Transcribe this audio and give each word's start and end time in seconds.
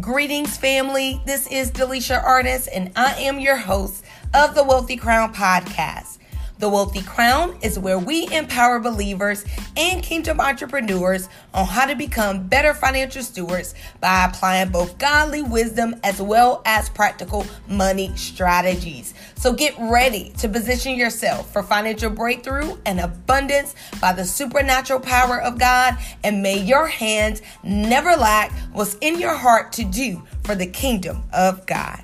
Greetings, 0.00 0.56
family. 0.56 1.20
This 1.26 1.46
is 1.48 1.72
Delisha 1.72 2.22
Artist, 2.22 2.68
and 2.72 2.92
I 2.96 3.14
am 3.16 3.40
your 3.40 3.56
host 3.56 4.04
of 4.32 4.54
the 4.54 4.64
Wealthy 4.64 4.96
Crown 4.96 5.34
podcast. 5.34 6.19
The 6.60 6.68
Wealthy 6.68 7.00
Crown 7.00 7.56
is 7.62 7.78
where 7.78 7.98
we 7.98 8.28
empower 8.30 8.80
believers 8.80 9.46
and 9.78 10.02
kingdom 10.02 10.42
entrepreneurs 10.42 11.26
on 11.54 11.64
how 11.64 11.86
to 11.86 11.96
become 11.96 12.48
better 12.48 12.74
financial 12.74 13.22
stewards 13.22 13.74
by 13.98 14.26
applying 14.26 14.68
both 14.68 14.98
godly 14.98 15.40
wisdom 15.40 15.96
as 16.04 16.20
well 16.20 16.60
as 16.66 16.90
practical 16.90 17.46
money 17.66 18.14
strategies. 18.14 19.14
So 19.36 19.54
get 19.54 19.74
ready 19.78 20.34
to 20.36 20.50
position 20.50 20.96
yourself 20.96 21.50
for 21.50 21.62
financial 21.62 22.10
breakthrough 22.10 22.76
and 22.84 23.00
abundance 23.00 23.74
by 23.98 24.12
the 24.12 24.26
supernatural 24.26 25.00
power 25.00 25.40
of 25.40 25.58
God, 25.58 25.96
and 26.22 26.42
may 26.42 26.60
your 26.60 26.86
hands 26.86 27.40
never 27.62 28.16
lack 28.16 28.52
what's 28.74 28.98
in 29.00 29.18
your 29.18 29.34
heart 29.34 29.72
to 29.72 29.84
do 29.84 30.22
for 30.44 30.54
the 30.54 30.66
kingdom 30.66 31.22
of 31.32 31.64
God. 31.64 32.02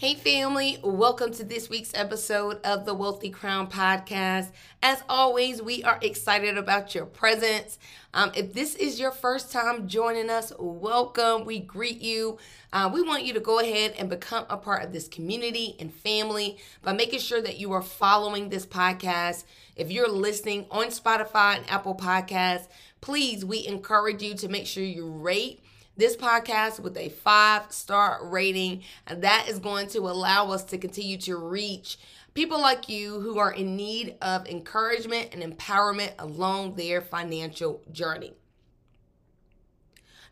Hey, 0.00 0.14
family, 0.14 0.78
welcome 0.82 1.30
to 1.32 1.44
this 1.44 1.68
week's 1.68 1.92
episode 1.92 2.58
of 2.64 2.86
the 2.86 2.94
Wealthy 2.94 3.28
Crown 3.28 3.70
Podcast. 3.70 4.50
As 4.82 5.02
always, 5.10 5.60
we 5.60 5.84
are 5.84 5.98
excited 6.00 6.56
about 6.56 6.94
your 6.94 7.04
presence. 7.04 7.78
Um, 8.14 8.32
if 8.34 8.54
this 8.54 8.74
is 8.76 8.98
your 8.98 9.10
first 9.10 9.52
time 9.52 9.88
joining 9.88 10.30
us, 10.30 10.54
welcome. 10.58 11.44
We 11.44 11.58
greet 11.58 12.00
you. 12.00 12.38
Uh, 12.72 12.90
we 12.90 13.02
want 13.02 13.24
you 13.24 13.34
to 13.34 13.40
go 13.40 13.58
ahead 13.58 13.92
and 13.98 14.08
become 14.08 14.46
a 14.48 14.56
part 14.56 14.82
of 14.82 14.94
this 14.94 15.06
community 15.06 15.76
and 15.78 15.92
family 15.92 16.56
by 16.80 16.94
making 16.94 17.20
sure 17.20 17.42
that 17.42 17.58
you 17.58 17.70
are 17.72 17.82
following 17.82 18.48
this 18.48 18.64
podcast. 18.64 19.44
If 19.76 19.90
you're 19.90 20.08
listening 20.08 20.64
on 20.70 20.86
Spotify 20.86 21.58
and 21.58 21.68
Apple 21.68 21.94
Podcasts, 21.94 22.68
please, 23.02 23.44
we 23.44 23.66
encourage 23.66 24.22
you 24.22 24.32
to 24.36 24.48
make 24.48 24.66
sure 24.66 24.82
you 24.82 25.10
rate 25.10 25.62
this 26.00 26.16
podcast 26.16 26.80
with 26.80 26.96
a 26.96 27.10
five 27.10 27.70
star 27.70 28.20
rating. 28.22 28.82
And 29.06 29.22
that 29.22 29.46
is 29.48 29.58
going 29.58 29.86
to 29.88 29.98
allow 30.00 30.50
us 30.50 30.64
to 30.64 30.78
continue 30.78 31.18
to 31.18 31.36
reach 31.36 31.98
people 32.32 32.60
like 32.60 32.88
you 32.88 33.20
who 33.20 33.38
are 33.38 33.52
in 33.52 33.76
need 33.76 34.16
of 34.22 34.46
encouragement 34.46 35.28
and 35.32 35.42
empowerment 35.42 36.12
along 36.18 36.74
their 36.74 37.00
financial 37.00 37.82
journey. 37.92 38.32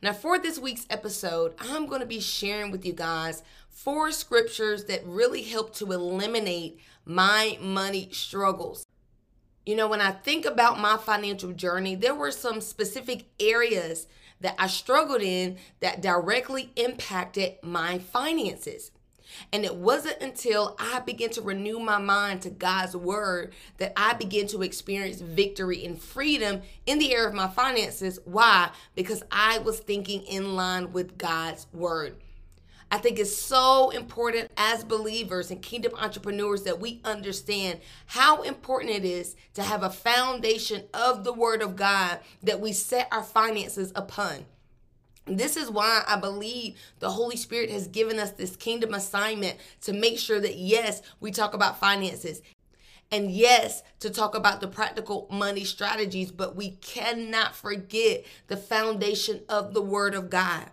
Now, 0.01 0.13
for 0.13 0.39
this 0.39 0.59
week's 0.59 0.87
episode, 0.89 1.55
I'm 1.59 1.87
going 1.87 2.01
to 2.01 2.07
be 2.07 2.21
sharing 2.21 2.71
with 2.71 2.87
you 2.87 2.93
guys 2.93 3.43
four 3.69 4.11
scriptures 4.13 4.85
that 4.85 5.05
really 5.05 5.43
help 5.43 5.75
to 5.75 5.93
eliminate 5.93 6.79
my 7.05 7.59
money 7.61 8.09
struggles. 8.13 8.87
You 9.67 9.77
know, 9.77 9.89
when 9.89 10.01
I 10.01 10.13
think 10.13 10.47
about 10.47 10.81
my 10.81 10.97
financial 10.97 11.53
journey, 11.53 11.95
there 11.95 12.15
were 12.15 12.31
some 12.31 12.61
specific 12.61 13.25
areas 13.39 14.07
that 14.41 14.55
I 14.59 14.67
struggled 14.67 15.23
in 15.23 15.57
that 15.81 16.01
directly 16.01 16.71
impacted 16.77 17.55
my 17.63 17.99
finances. 17.99 18.91
And 19.53 19.65
it 19.65 19.77
wasn't 19.77 20.21
until 20.21 20.75
I 20.79 21.01
began 21.01 21.31
to 21.31 21.43
renew 21.43 21.79
my 21.79 21.99
mind 21.99 22.43
to 22.43 22.51
God's 22.51 22.97
word 22.97 23.53
that 23.77 23.93
I 23.97 24.15
began 24.15 24.47
to 24.49 24.63
experience 24.63 25.21
victory 25.21 25.85
and 25.85 26.01
freedom 26.01 26.63
in 26.87 26.99
the 26.99 27.13
area 27.13 27.29
of 27.29 27.35
my 27.35 27.49
finances. 27.49 28.19
Why? 28.25 28.71
Because 28.95 29.23
I 29.31 29.59
was 29.59 29.81
thinking 29.81 30.23
in 30.23 30.57
line 30.57 30.93
with 30.93 31.19
God's 31.19 31.67
word. 31.73 32.17
I 32.91 32.97
think 32.99 33.19
it's 33.19 33.37
so 33.37 33.91
important 33.91 34.51
as 34.57 34.83
believers 34.83 35.51
and 35.51 35.61
kingdom 35.61 35.93
entrepreneurs 35.97 36.63
that 36.63 36.81
we 36.81 37.01
understand 37.05 37.81
how 38.07 38.43
important 38.43 38.93
it 38.95 39.05
is 39.05 39.37
to 39.55 39.63
have 39.63 39.83
a 39.83 39.91
foundation 39.91 40.85
of 40.95 41.23
the 41.23 41.33
Word 41.33 41.61
of 41.61 41.77
God 41.77 42.21
that 42.43 42.61
we 42.61 42.73
set 42.73 43.09
our 43.13 43.23
finances 43.23 43.93
upon. 43.95 44.47
This 45.27 45.59
is 45.59 45.71
why 45.71 46.03
I 46.07 46.19
believe 46.19 46.77
the 47.01 47.11
Holy 47.11 47.37
Spirit 47.37 47.69
has 47.69 47.87
given 47.89 48.19
us 48.19 48.31
this 48.31 48.57
kingdom 48.57 48.95
assignment 48.95 49.59
to 49.83 49.93
make 49.93 50.19
sure 50.19 50.41
that, 50.41 50.57
yes, 50.57 51.03
we 51.21 51.31
talk 51.31 51.53
about 51.53 51.79
finances. 51.79 52.41
And 53.11 53.31
yes, 53.31 53.83
to 54.01 54.09
talk 54.09 54.35
about 54.35 54.63
the 54.63 54.69
practical 54.69 55.29
money 55.31 55.65
strategies, 55.65 56.31
but 56.31 56.57
we 56.57 56.73
cannot 56.73 57.55
forget 57.55 58.25
the 58.47 58.57
foundation 58.57 59.41
of 59.49 59.75
the 59.75 59.83
Word 59.83 60.15
of 60.15 60.31
God. 60.31 60.71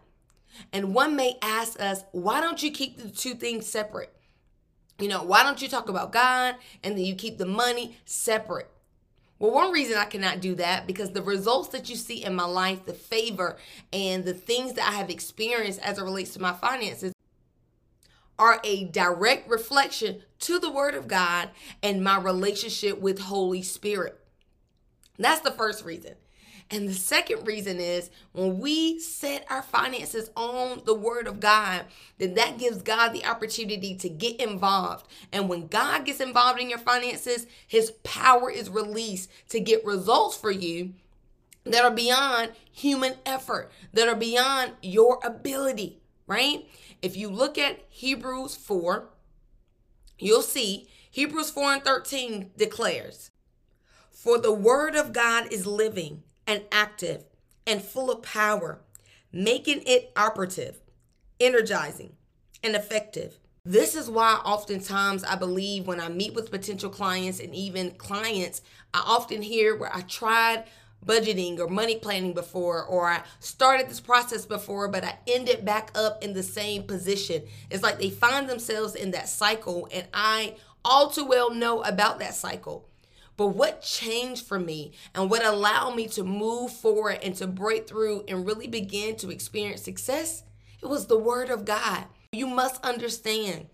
And 0.71 0.93
one 0.93 1.16
may 1.16 1.38
ask 1.41 1.79
us, 1.81 2.03
why 2.11 2.41
don't 2.41 2.61
you 2.61 2.71
keep 2.71 2.97
the 2.97 3.09
two 3.09 3.33
things 3.33 3.66
separate? 3.66 4.13
You 4.99 5.07
know, 5.07 5.23
why 5.23 5.43
don't 5.43 5.61
you 5.61 5.67
talk 5.67 5.89
about 5.89 6.11
God 6.11 6.55
and 6.83 6.97
then 6.97 7.03
you 7.03 7.16
keep 7.16 7.38
the 7.38 7.45
money 7.45 7.97
separate? 8.05 8.69
Well, 9.38 9.51
one 9.51 9.71
reason 9.71 9.97
I 9.97 10.05
cannot 10.05 10.39
do 10.39 10.55
that 10.55 10.88
because 10.88 11.11
the 11.11 11.21
results 11.21 11.69
that 11.69 11.89
you 11.89 11.97
see 11.97 12.23
in 12.23 12.35
my 12.35 12.45
life, 12.45 12.85
the 12.85 12.94
favor 12.94 13.57
and 13.91 14.23
the 14.23 14.33
things 14.33 14.73
that 14.73 14.88
I 14.88 14.94
have 14.94 15.09
experienced 15.09 15.81
as 15.81 15.97
it 15.97 16.03
relates 16.03 16.31
to 16.33 16.41
my 16.41 16.53
finances 16.53 17.13
are 18.39 18.61
a 18.63 18.85
direct 18.85 19.49
reflection 19.49 20.21
to 20.39 20.59
the 20.59 20.71
word 20.71 20.95
of 20.95 21.07
God 21.07 21.49
and 21.83 22.03
my 22.03 22.17
relationship 22.17 22.99
with 22.99 23.19
Holy 23.19 23.61
Spirit. 23.61 24.19
That's 25.17 25.41
the 25.41 25.51
first 25.51 25.83
reason. 25.85 26.15
And 26.71 26.89
the 26.89 26.93
second 26.93 27.45
reason 27.45 27.79
is 27.79 28.09
when 28.31 28.59
we 28.59 28.99
set 28.99 29.45
our 29.51 29.61
finances 29.61 30.31
on 30.35 30.81
the 30.85 30.95
word 30.95 31.27
of 31.27 31.39
God, 31.39 31.85
then 32.17 32.33
that 32.33 32.57
gives 32.57 32.81
God 32.81 33.09
the 33.09 33.25
opportunity 33.25 33.95
to 33.97 34.09
get 34.09 34.39
involved. 34.41 35.07
And 35.31 35.47
when 35.47 35.67
God 35.67 36.05
gets 36.05 36.19
involved 36.19 36.59
in 36.59 36.69
your 36.69 36.79
finances, 36.79 37.45
his 37.67 37.91
power 38.03 38.49
is 38.49 38.69
released 38.69 39.29
to 39.49 39.59
get 39.59 39.85
results 39.85 40.35
for 40.35 40.49
you 40.49 40.93
that 41.65 41.83
are 41.83 41.91
beyond 41.91 42.51
human 42.71 43.13
effort, 43.25 43.71
that 43.93 44.07
are 44.07 44.15
beyond 44.15 44.73
your 44.81 45.19
ability, 45.23 45.99
right? 46.25 46.67
If 47.01 47.15
you 47.15 47.29
look 47.29 47.59
at 47.59 47.83
Hebrews 47.89 48.55
4, 48.55 49.09
you'll 50.17 50.41
see 50.41 50.87
Hebrews 51.11 51.51
4 51.51 51.73
and 51.73 51.83
13 51.83 52.51
declares, 52.57 53.29
For 54.11 54.39
the 54.39 54.53
word 54.53 54.95
of 54.95 55.13
God 55.13 55.51
is 55.51 55.67
living 55.67 56.23
and 56.47 56.63
active 56.72 57.25
and 57.67 57.81
full 57.81 58.11
of 58.11 58.22
power, 58.22 58.81
making 59.31 59.81
it 59.85 60.11
operative, 60.16 60.79
energizing, 61.39 62.13
and 62.63 62.75
effective. 62.75 63.39
This 63.63 63.95
is 63.95 64.09
why 64.09 64.35
oftentimes 64.45 65.23
I 65.23 65.35
believe 65.35 65.88
when 65.88 66.00
I 66.00 66.09
meet 66.09 66.35
with 66.35 66.51
potential 66.51 66.89
clients 66.89 67.39
and 67.39 67.56
even 67.56 67.91
clients, 67.91 68.61
I 68.94 69.03
often 69.06 69.41
hear 69.41 69.75
where 69.75 69.95
I 69.95 70.01
tried 70.01 70.66
budgeting 71.03 71.59
or 71.59 71.67
money 71.67 71.97
planning 71.97 72.33
before, 72.33 72.83
or 72.83 73.07
I 73.07 73.23
started 73.39 73.89
this 73.89 74.00
process 74.00 74.45
before, 74.45 74.88
but 74.88 75.03
I 75.03 75.17
ended 75.27 75.66
back 75.66 75.91
up 75.95 76.23
in 76.23 76.33
the 76.33 76.44
same 76.44 76.83
position. 76.83 77.44
It's 77.69 77.83
like 77.83 78.00
they 78.00 78.09
find 78.09 78.50
themselves 78.50 78.95
in 78.95 79.12
that 79.12 79.29
cycle, 79.29 79.88
and 79.91 80.07
I 80.13 80.56
all 80.83 81.09
too 81.09 81.25
well 81.25 81.51
know 81.51 81.81
about 81.81 82.19
that 82.19 82.33
cycle. 82.33 82.88
But 83.38 83.47
what 83.47 83.81
changed 83.81 84.46
for 84.46 84.59
me 84.59 84.94
and 85.13 85.29
what 85.29 85.46
allowed 85.46 85.96
me 85.96 86.07
to 86.09 86.23
move 86.23 86.72
forward 86.72 87.19
and 87.22 87.35
to 87.35 87.47
break 87.47 87.88
through 87.88 88.23
and 88.28 88.46
really 88.46 88.68
begin 88.68 89.16
to 89.18 89.29
experience 89.29 89.81
success? 89.81 90.44
It 90.81 90.88
was 90.88 91.07
the 91.07 91.19
Word 91.19 91.50
of 91.50 91.66
God. 91.66 92.06
You 92.31 92.47
must 92.47 92.84
understand. 92.84 93.68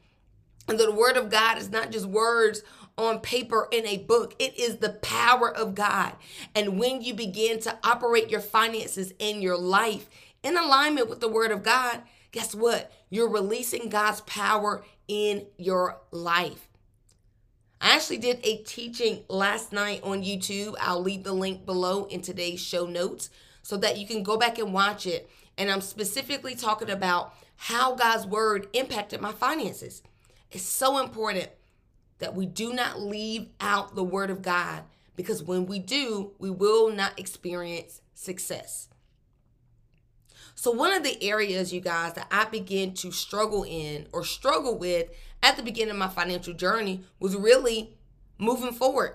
And 0.68 0.80
the 0.80 0.92
Word 0.92 1.18
of 1.18 1.30
God 1.30 1.58
is 1.58 1.70
not 1.70 1.92
just 1.92 2.06
words 2.06 2.64
on 2.98 3.20
paper 3.20 3.68
in 3.72 3.86
a 3.86 3.98
book. 3.98 4.36
It 4.40 4.58
is 4.58 4.78
the 4.78 4.94
power 4.94 5.56
of 5.56 5.76
God. 5.76 6.14
And 6.56 6.80
when 6.80 7.02
you 7.02 7.14
begin 7.14 7.60
to 7.62 7.78
operate 7.84 8.30
your 8.30 8.42
finances 8.42 9.14
in 9.20 9.42
your 9.42 9.58
life 9.58 10.10
in 10.44 10.58
alignment 10.58 11.10
with 11.10 11.20
the 11.20 11.30
Word 11.30 11.52
of 11.52 11.64
God, 11.64 12.02
guess 12.32 12.56
what? 12.56 12.92
You're 13.10 13.30
releasing 13.30 13.90
God's 13.90 14.22
power 14.22 14.84
in 15.08 15.46
your 15.58 16.02
life. 16.12 16.68
I 17.82 17.96
actually 17.96 18.20
did 18.20 18.40
a 18.44 18.58
teaching 18.58 19.24
last 19.28 19.74
night 19.74 20.02
on 20.04 20.22
YouTube. 20.22 20.76
I'll 20.80 21.02
leave 21.02 21.24
the 21.24 21.34
link 21.34 21.66
below 21.66 22.06
in 22.06 22.22
today's 22.22 22.62
show 22.62 22.86
notes 22.86 23.32
so 23.64 23.76
that 23.78 23.98
you 23.98 24.06
can 24.06 24.22
go 24.22 24.38
back 24.38 24.60
and 24.60 24.72
watch 24.72 25.08
it. 25.08 25.28
And 25.58 25.72
I'm 25.72 25.82
specifically 25.82 26.54
talking 26.54 26.92
about 26.92 27.34
how 27.56 27.96
God's 27.96 28.28
word 28.28 28.68
impacted 28.74 29.20
my 29.20 29.32
finances. 29.32 30.04
It's 30.52 30.64
so 30.64 31.00
important 31.00 31.50
that 32.20 32.36
we 32.36 32.46
do 32.46 32.72
not 32.72 33.02
leave 33.02 33.48
out 33.60 33.96
the 33.96 34.04
word 34.04 34.30
of 34.30 34.44
God 34.44 34.84
because 35.16 35.42
when 35.42 35.66
we 35.66 35.80
do, 35.80 36.34
we 36.38 36.52
will 36.52 36.92
not 36.92 37.20
experience 37.20 38.02
success. 38.14 38.90
So, 40.54 40.70
one 40.70 40.94
of 40.94 41.02
the 41.02 41.24
areas, 41.24 41.74
you 41.74 41.82
guys, 41.82 42.14
that 42.14 42.28
I 42.30 42.46
began 42.46 42.94
to 42.96 43.12
struggle 43.12 43.64
in 43.64 44.08
or 44.14 44.24
struggle 44.24 44.78
with 44.78 45.10
at 45.44 45.58
the 45.58 45.64
beginning 45.64 45.92
of 45.92 45.98
my 45.98 46.08
financial 46.08 46.54
journey 46.54 47.04
was 47.20 47.36
really 47.36 47.98
moving 48.38 48.74
forward. 48.74 49.14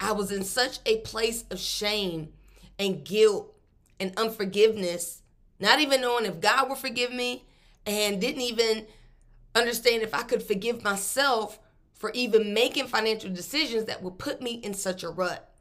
I 0.00 0.12
was 0.12 0.30
in 0.30 0.44
such 0.44 0.78
a 0.86 0.98
place 0.98 1.44
of 1.50 1.58
shame 1.58 2.32
and 2.78 3.04
guilt 3.04 3.54
and 3.98 4.12
unforgiveness, 4.16 5.22
not 5.58 5.80
even 5.80 6.00
knowing 6.00 6.24
if 6.24 6.40
God 6.40 6.68
would 6.68 6.78
forgive 6.78 7.12
me, 7.12 7.44
and 7.84 8.20
didn't 8.20 8.42
even 8.42 8.86
understand 9.54 10.02
if 10.02 10.14
I 10.14 10.22
could 10.22 10.42
forgive 10.42 10.84
myself 10.84 11.58
for 11.94 12.10
even 12.12 12.54
making 12.54 12.86
financial 12.86 13.30
decisions 13.30 13.86
that 13.86 14.02
would 14.02 14.18
put 14.18 14.40
me 14.40 14.52
in 14.52 14.74
such 14.74 15.02
a 15.02 15.08
rut. 15.08 15.52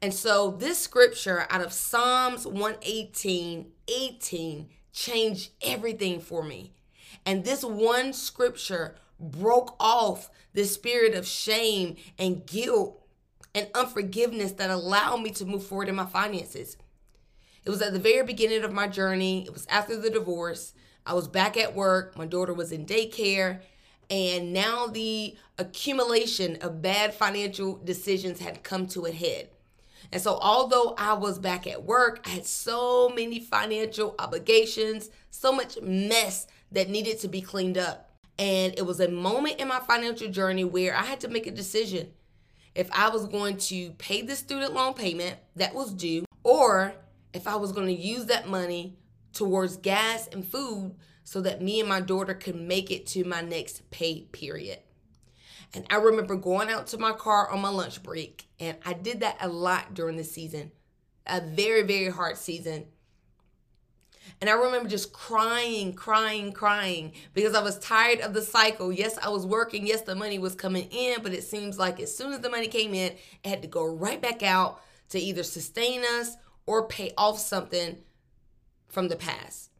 And 0.00 0.12
so 0.12 0.50
this 0.50 0.78
scripture 0.78 1.46
out 1.48 1.60
of 1.60 1.72
Psalms 1.72 2.44
118, 2.44 3.70
18 3.86 4.68
changed 4.92 5.50
everything 5.62 6.18
for 6.20 6.42
me. 6.42 6.72
And 7.24 7.44
this 7.44 7.64
one 7.64 8.12
scripture 8.12 8.96
broke 9.18 9.76
off 9.78 10.30
the 10.52 10.64
spirit 10.64 11.14
of 11.14 11.26
shame 11.26 11.96
and 12.18 12.44
guilt 12.46 13.00
and 13.54 13.68
unforgiveness 13.74 14.52
that 14.52 14.70
allowed 14.70 15.18
me 15.18 15.30
to 15.30 15.44
move 15.44 15.64
forward 15.64 15.88
in 15.88 15.94
my 15.94 16.06
finances. 16.06 16.76
It 17.64 17.70
was 17.70 17.82
at 17.82 17.92
the 17.92 17.98
very 17.98 18.24
beginning 18.24 18.64
of 18.64 18.72
my 18.72 18.88
journey. 18.88 19.44
It 19.44 19.52
was 19.52 19.66
after 19.66 19.96
the 19.96 20.10
divorce. 20.10 20.72
I 21.06 21.14
was 21.14 21.28
back 21.28 21.56
at 21.56 21.74
work. 21.74 22.16
My 22.16 22.26
daughter 22.26 22.54
was 22.54 22.72
in 22.72 22.86
daycare. 22.86 23.60
And 24.10 24.52
now 24.52 24.88
the 24.88 25.36
accumulation 25.58 26.56
of 26.60 26.82
bad 26.82 27.14
financial 27.14 27.76
decisions 27.76 28.40
had 28.40 28.62
come 28.62 28.86
to 28.88 29.06
a 29.06 29.12
head. 29.12 29.48
And 30.10 30.20
so, 30.20 30.38
although 30.42 30.94
I 30.98 31.14
was 31.14 31.38
back 31.38 31.66
at 31.66 31.84
work, 31.84 32.20
I 32.26 32.30
had 32.30 32.46
so 32.46 33.08
many 33.08 33.40
financial 33.40 34.14
obligations, 34.18 35.08
so 35.30 35.52
much 35.52 35.80
mess 35.80 36.46
that 36.72 36.88
needed 36.88 37.20
to 37.20 37.28
be 37.28 37.40
cleaned 37.40 37.78
up. 37.78 38.10
And 38.38 38.74
it 38.76 38.86
was 38.86 39.00
a 39.00 39.08
moment 39.08 39.60
in 39.60 39.68
my 39.68 39.80
financial 39.80 40.28
journey 40.28 40.64
where 40.64 40.96
I 40.96 41.02
had 41.02 41.20
to 41.20 41.28
make 41.28 41.46
a 41.46 41.50
decision 41.50 42.12
if 42.74 42.90
I 42.92 43.10
was 43.10 43.26
going 43.26 43.58
to 43.58 43.90
pay 43.92 44.22
the 44.22 44.34
student 44.34 44.72
loan 44.72 44.94
payment 44.94 45.36
that 45.56 45.74
was 45.74 45.92
due, 45.92 46.24
or 46.42 46.94
if 47.34 47.46
I 47.46 47.56
was 47.56 47.72
going 47.72 47.88
to 47.88 47.92
use 47.92 48.26
that 48.26 48.48
money 48.48 48.96
towards 49.32 49.76
gas 49.76 50.28
and 50.32 50.46
food 50.46 50.94
so 51.24 51.40
that 51.42 51.62
me 51.62 51.80
and 51.80 51.88
my 51.88 52.00
daughter 52.00 52.34
could 52.34 52.56
make 52.56 52.90
it 52.90 53.06
to 53.08 53.24
my 53.24 53.42
next 53.42 53.90
pay 53.90 54.22
period. 54.32 54.78
And 55.74 55.86
I 55.90 55.96
remember 55.96 56.36
going 56.36 56.68
out 56.68 56.88
to 56.88 56.98
my 56.98 57.12
car 57.12 57.50
on 57.50 57.60
my 57.60 57.70
lunch 57.70 58.02
break, 58.02 58.46
and 58.58 58.76
I 58.84 58.92
did 58.92 59.20
that 59.20 59.36
a 59.40 59.48
lot 59.48 59.94
during 59.94 60.16
the 60.16 60.24
season, 60.24 60.72
a 61.26 61.40
very, 61.40 61.82
very 61.82 62.10
hard 62.10 62.36
season. 62.36 62.86
And 64.40 64.50
I 64.50 64.54
remember 64.54 64.88
just 64.88 65.12
crying, 65.12 65.92
crying, 65.92 66.52
crying 66.52 67.12
because 67.32 67.54
I 67.54 67.62
was 67.62 67.78
tired 67.78 68.20
of 68.20 68.34
the 68.34 68.42
cycle. 68.42 68.92
Yes, 68.92 69.18
I 69.18 69.28
was 69.28 69.46
working. 69.46 69.86
Yes, 69.86 70.02
the 70.02 70.14
money 70.14 70.38
was 70.38 70.54
coming 70.54 70.88
in, 70.90 71.22
but 71.22 71.32
it 71.32 71.44
seems 71.44 71.78
like 71.78 72.00
as 72.00 72.16
soon 72.16 72.32
as 72.32 72.40
the 72.40 72.50
money 72.50 72.68
came 72.68 72.94
in, 72.94 73.12
it 73.12 73.48
had 73.48 73.62
to 73.62 73.68
go 73.68 73.84
right 73.84 74.20
back 74.20 74.42
out 74.42 74.80
to 75.10 75.18
either 75.18 75.42
sustain 75.42 76.02
us 76.04 76.36
or 76.66 76.88
pay 76.88 77.12
off 77.16 77.38
something 77.38 77.98
from 78.88 79.08
the 79.08 79.16
past. 79.16 79.70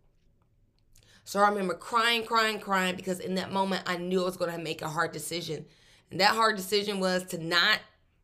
So 1.24 1.40
I 1.40 1.48
remember 1.48 1.74
crying, 1.74 2.24
crying, 2.24 2.60
crying 2.60 2.96
because 2.96 3.20
in 3.20 3.36
that 3.36 3.52
moment 3.52 3.84
I 3.86 3.96
knew 3.96 4.22
I 4.22 4.26
was 4.26 4.36
going 4.36 4.52
to 4.52 4.58
make 4.58 4.82
a 4.82 4.88
hard 4.88 5.12
decision. 5.12 5.64
And 6.10 6.20
that 6.20 6.34
hard 6.34 6.56
decision 6.56 7.00
was 7.00 7.24
to 7.26 7.38
not 7.38 7.80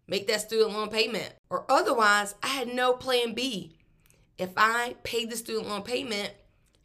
make 0.06 0.26
that 0.26 0.41
student 0.41 0.73
loan 0.73 0.88
payment, 0.88 1.32
or 1.50 1.64
otherwise, 1.71 2.35
I 2.43 2.49
had 2.49 2.69
no 2.69 2.94
plan 2.94 3.35
B. 3.35 3.78
If 4.38 4.50
I 4.56 4.94
paid 5.02 5.31
the 5.31 5.37
student 5.37 5.69
loan 5.69 5.82
payment, 5.82 6.32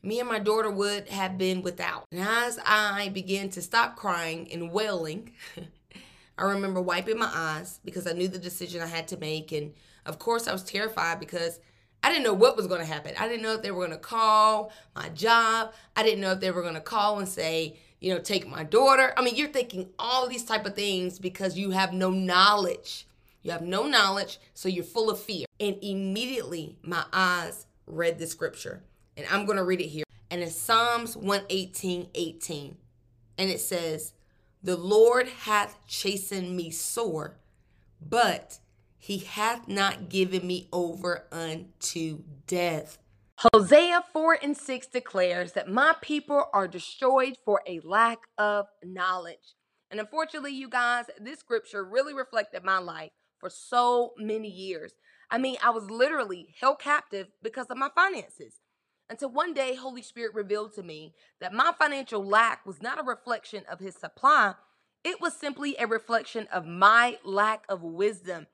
me 0.01 0.19
and 0.19 0.27
my 0.27 0.39
daughter 0.39 0.69
would 0.69 1.07
have 1.09 1.38
been 1.38 1.61
without. 1.61 2.05
And 2.11 2.19
as 2.19 2.59
I 2.65 3.09
began 3.09 3.50
to 3.51 3.61
stop 3.61 3.95
crying 3.95 4.51
and 4.51 4.71
wailing, 4.71 5.31
I 6.38 6.44
remember 6.44 6.81
wiping 6.81 7.19
my 7.19 7.29
eyes 7.31 7.79
because 7.85 8.07
I 8.07 8.13
knew 8.13 8.27
the 8.27 8.39
decision 8.39 8.81
I 8.81 8.88
had 8.88 9.07
to 9.09 9.17
make. 9.17 9.51
And 9.51 9.73
of 10.05 10.19
course, 10.19 10.47
I 10.47 10.51
was 10.51 10.63
terrified 10.63 11.19
because 11.19 11.59
I 12.03 12.09
didn't 12.09 12.25
know 12.25 12.33
what 12.33 12.57
was 12.57 12.67
going 12.67 12.81
to 12.81 12.85
happen. 12.85 13.13
I 13.17 13.29
didn't 13.29 13.44
know 13.44 13.53
if 13.53 13.61
they 13.61 13.71
were 13.71 13.85
going 13.85 13.97
to 13.97 13.97
call 13.97 14.73
my 14.95 15.07
job. 15.09 15.73
I 15.95 16.03
didn't 16.03 16.19
know 16.19 16.31
if 16.31 16.41
they 16.41 16.51
were 16.51 16.61
going 16.61 16.73
to 16.73 16.81
call 16.81 17.19
and 17.19 17.27
say, 17.27 17.77
you 18.01 18.13
know, 18.13 18.19
take 18.19 18.45
my 18.45 18.63
daughter. 18.63 19.13
I 19.15 19.21
mean, 19.21 19.38
you're 19.38 19.47
thinking 19.47 19.89
all 19.97 20.27
these 20.27 20.44
type 20.44 20.65
of 20.65 20.75
things 20.75 21.17
because 21.17 21.57
you 21.57 21.71
have 21.71 21.94
no 21.94 22.09
knowledge. 22.09 23.07
You 23.44 23.51
have 23.51 23.62
no 23.62 23.88
knowledge, 23.88 24.40
so 24.54 24.69
you're 24.69 24.86
full 24.86 25.10
of 25.10 25.19
fear. 25.19 25.45
And 25.60 25.78
immediately 25.81 26.78
my 26.81 27.04
eyes 27.12 27.68
read 27.86 28.18
the 28.18 28.25
scripture. 28.25 28.84
And 29.18 29.28
I'm 29.30 29.45
going 29.45 29.57
to 29.57 29.66
read 29.66 29.81
it 29.81 29.88
here. 29.88 30.06
And 30.31 30.42
it's 30.42 30.56
Psalms 30.56 31.16
118, 31.16 32.07
18. 32.16 32.78
And 33.38 33.50
it 33.50 33.60
says, 33.60 34.13
The 34.63 34.78
Lord 34.78 35.28
hath 35.28 35.78
chastened 35.88 36.56
me 36.56 36.72
sore, 36.72 37.38
but 38.01 38.60
he 38.98 39.19
hath 39.19 39.68
not 39.68 40.07
given 40.07 40.48
me 40.48 40.69
over 40.72 41.25
unto 41.30 42.19
death. 42.48 42.98
Hosea 43.54 44.06
4 44.13 44.38
and 44.42 44.56
6 44.56 44.88
declares 44.88 45.51
that 45.51 45.68
my 45.68 45.96
people 46.01 46.46
are 46.54 46.68
destroyed 46.68 47.36
for 47.44 47.62
a 47.68 47.81
lack 47.84 48.19
of 48.38 48.68
knowledge. 48.81 49.56
And 49.92 50.00
unfortunately, 50.00 50.54
you 50.54 50.69
guys, 50.69 51.06
this 51.19 51.39
scripture 51.39 51.84
really 51.84 52.13
reflected 52.13 52.63
my 52.63 52.78
life 52.78 53.12
for 53.44 53.50
so 53.50 54.13
many 54.18 54.48
years. 54.48 54.94
I 55.30 55.38
mean, 55.38 55.57
I 55.62 55.72
was 55.72 55.92
literally 55.92 56.56
held 56.62 56.80
captive 56.80 57.28
because 57.44 57.68
of 57.68 57.78
my 57.78 57.90
finances. 57.94 58.62
Until 59.10 59.31
one 59.31 59.54
day, 59.54 59.75
Holy 59.75 60.01
Spirit 60.01 60.34
revealed 60.34 60.74
to 60.75 60.84
me 60.84 61.13
that 61.42 61.54
my 61.54 61.74
financial 61.78 62.25
lack 62.25 62.66
was 62.66 62.81
not 62.81 63.01
a 63.01 63.04
reflection 63.04 63.66
of 63.69 63.80
His 63.80 63.95
supply, 63.95 64.54
it 65.04 65.19
was 65.19 65.34
simply 65.34 65.75
a 65.78 65.88
reflection 65.88 66.48
of 66.54 66.66
my 66.66 67.18
lack 67.25 67.66
of 67.68 67.84
wisdom 67.84 68.48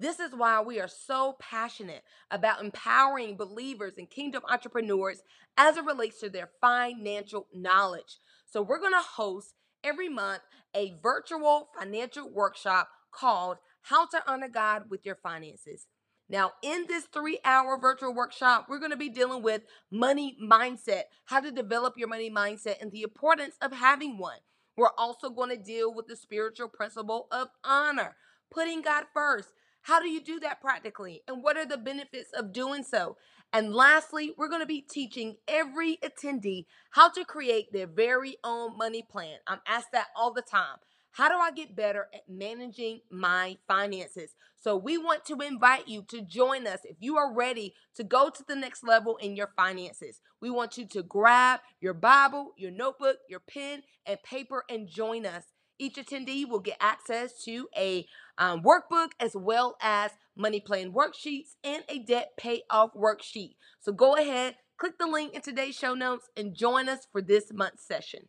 this 0.00 0.18
is 0.18 0.34
why 0.34 0.62
we 0.62 0.80
are 0.80 0.88
so 0.88 1.36
passionate 1.38 2.02
about 2.30 2.64
empowering 2.64 3.36
believers 3.36 3.92
and 3.98 4.08
kingdom 4.08 4.42
entrepreneurs 4.50 5.22
as 5.58 5.76
it 5.76 5.84
relates 5.84 6.20
to 6.20 6.30
their 6.30 6.48
financial 6.58 7.46
knowledge. 7.54 8.16
So, 8.46 8.62
we're 8.62 8.80
going 8.80 8.94
to 8.94 8.98
host 9.00 9.52
every 9.84 10.08
month 10.08 10.40
a 10.74 10.98
virtual 11.02 11.68
financial 11.78 12.30
workshop 12.32 12.88
called 13.12 13.58
How 13.82 14.06
to 14.06 14.22
Honor 14.26 14.48
God 14.48 14.84
with 14.90 15.04
Your 15.04 15.16
Finances. 15.16 15.86
Now, 16.28 16.52
in 16.62 16.86
this 16.86 17.06
three 17.06 17.40
hour 17.44 17.76
virtual 17.78 18.14
workshop, 18.14 18.66
we're 18.68 18.78
going 18.78 18.92
to 18.92 18.96
be 18.96 19.08
dealing 19.08 19.42
with 19.42 19.62
money 19.90 20.36
mindset, 20.42 21.04
how 21.24 21.40
to 21.40 21.50
develop 21.50 21.94
your 21.96 22.08
money 22.08 22.30
mindset, 22.30 22.80
and 22.80 22.92
the 22.92 23.02
importance 23.02 23.56
of 23.60 23.72
having 23.72 24.16
one. 24.16 24.38
We're 24.76 24.94
also 24.96 25.28
going 25.28 25.50
to 25.50 25.56
deal 25.56 25.92
with 25.92 26.06
the 26.06 26.16
spiritual 26.16 26.68
principle 26.68 27.26
of 27.32 27.48
honor, 27.64 28.16
putting 28.50 28.82
God 28.82 29.04
first, 29.12 29.48
how 29.82 30.00
do 30.00 30.08
you 30.08 30.22
do 30.22 30.40
that 30.40 30.60
practically? 30.60 31.22
And 31.26 31.42
what 31.42 31.56
are 31.56 31.66
the 31.66 31.78
benefits 31.78 32.30
of 32.36 32.52
doing 32.52 32.84
so? 32.84 33.16
And 33.52 33.74
lastly, 33.74 34.32
we're 34.36 34.48
going 34.48 34.60
to 34.60 34.66
be 34.66 34.82
teaching 34.82 35.36
every 35.48 35.98
attendee 36.04 36.66
how 36.90 37.08
to 37.10 37.24
create 37.24 37.72
their 37.72 37.86
very 37.86 38.36
own 38.44 38.76
money 38.76 39.02
plan. 39.02 39.38
I'm 39.46 39.60
asked 39.66 39.92
that 39.92 40.08
all 40.14 40.32
the 40.32 40.42
time. 40.42 40.76
How 41.12 41.28
do 41.28 41.34
I 41.36 41.50
get 41.50 41.74
better 41.74 42.08
at 42.14 42.28
managing 42.28 43.00
my 43.10 43.56
finances? 43.66 44.34
So, 44.56 44.76
we 44.76 44.96
want 44.96 45.24
to 45.26 45.40
invite 45.40 45.88
you 45.88 46.02
to 46.08 46.22
join 46.22 46.66
us 46.66 46.80
if 46.84 46.96
you 47.00 47.16
are 47.16 47.34
ready 47.34 47.74
to 47.96 48.04
go 48.04 48.30
to 48.30 48.44
the 48.46 48.54
next 48.54 48.84
level 48.84 49.16
in 49.16 49.34
your 49.34 49.50
finances. 49.56 50.20
We 50.40 50.50
want 50.50 50.78
you 50.78 50.86
to 50.88 51.02
grab 51.02 51.60
your 51.80 51.94
Bible, 51.94 52.52
your 52.56 52.70
notebook, 52.70 53.16
your 53.28 53.40
pen, 53.40 53.82
and 54.06 54.22
paper 54.22 54.64
and 54.68 54.88
join 54.88 55.26
us. 55.26 55.44
Each 55.78 55.96
attendee 55.96 56.46
will 56.46 56.60
get 56.60 56.76
access 56.78 57.42
to 57.44 57.68
a 57.76 58.06
um, 58.36 58.62
workbook 58.62 59.12
as 59.18 59.34
well 59.34 59.76
as 59.80 60.12
money 60.36 60.60
plan 60.60 60.92
worksheets 60.92 61.56
and 61.64 61.82
a 61.88 61.98
debt 61.98 62.32
payoff 62.38 62.92
worksheet. 62.94 63.54
So 63.80 63.92
go 63.92 64.14
ahead, 64.14 64.56
click 64.76 64.98
the 64.98 65.06
link 65.06 65.34
in 65.34 65.40
today's 65.40 65.74
show 65.74 65.94
notes, 65.94 66.28
and 66.36 66.54
join 66.54 66.88
us 66.88 67.06
for 67.10 67.22
this 67.22 67.50
month's 67.52 67.86
session. 67.86 68.28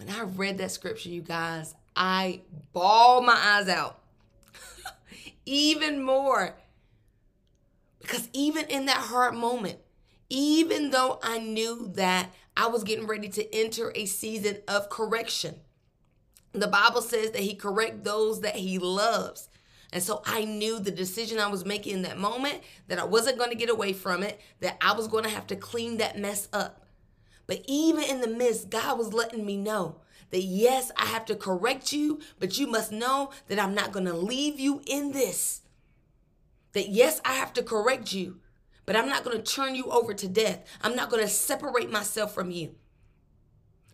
When 0.00 0.08
I 0.08 0.22
read 0.22 0.56
that 0.58 0.70
scripture, 0.70 1.10
you 1.10 1.20
guys, 1.20 1.74
I 1.94 2.40
bawled 2.72 3.26
my 3.26 3.34
eyes 3.34 3.68
out 3.68 4.00
even 5.44 6.02
more. 6.02 6.56
Because 8.00 8.30
even 8.32 8.64
in 8.68 8.86
that 8.86 8.96
hard 8.96 9.34
moment, 9.34 9.78
even 10.30 10.88
though 10.88 11.18
I 11.22 11.38
knew 11.38 11.90
that 11.96 12.32
I 12.56 12.68
was 12.68 12.82
getting 12.82 13.06
ready 13.06 13.28
to 13.28 13.54
enter 13.54 13.92
a 13.94 14.06
season 14.06 14.56
of 14.66 14.88
correction, 14.88 15.56
the 16.52 16.66
Bible 16.66 17.02
says 17.02 17.32
that 17.32 17.42
he 17.42 17.54
correct 17.54 18.02
those 18.02 18.40
that 18.40 18.56
he 18.56 18.78
loves. 18.78 19.50
And 19.92 20.02
so 20.02 20.22
I 20.24 20.44
knew 20.44 20.80
the 20.80 20.90
decision 20.90 21.38
I 21.38 21.48
was 21.48 21.66
making 21.66 21.92
in 21.92 22.02
that 22.02 22.16
moment 22.16 22.62
that 22.88 22.98
I 22.98 23.04
wasn't 23.04 23.36
going 23.36 23.50
to 23.50 23.56
get 23.56 23.68
away 23.68 23.92
from 23.92 24.22
it, 24.22 24.40
that 24.60 24.78
I 24.80 24.94
was 24.94 25.08
going 25.08 25.24
to 25.24 25.30
have 25.30 25.46
to 25.48 25.56
clean 25.56 25.98
that 25.98 26.18
mess 26.18 26.48
up. 26.54 26.79
But 27.50 27.64
even 27.66 28.04
in 28.04 28.20
the 28.20 28.28
midst, 28.28 28.70
God 28.70 28.96
was 28.96 29.12
letting 29.12 29.44
me 29.44 29.56
know 29.56 29.96
that 30.30 30.42
yes, 30.42 30.92
I 30.96 31.06
have 31.06 31.24
to 31.24 31.34
correct 31.34 31.92
you, 31.92 32.20
but 32.38 32.60
you 32.60 32.68
must 32.68 32.92
know 32.92 33.32
that 33.48 33.58
I'm 33.58 33.74
not 33.74 33.90
going 33.90 34.04
to 34.04 34.12
leave 34.12 34.60
you 34.60 34.82
in 34.86 35.10
this. 35.10 35.62
That 36.74 36.90
yes, 36.90 37.20
I 37.24 37.32
have 37.32 37.52
to 37.54 37.64
correct 37.64 38.12
you, 38.12 38.38
but 38.86 38.94
I'm 38.94 39.08
not 39.08 39.24
going 39.24 39.36
to 39.36 39.42
turn 39.42 39.74
you 39.74 39.86
over 39.86 40.14
to 40.14 40.28
death. 40.28 40.64
I'm 40.80 40.94
not 40.94 41.10
going 41.10 41.24
to 41.24 41.28
separate 41.28 41.90
myself 41.90 42.32
from 42.32 42.52
you. 42.52 42.76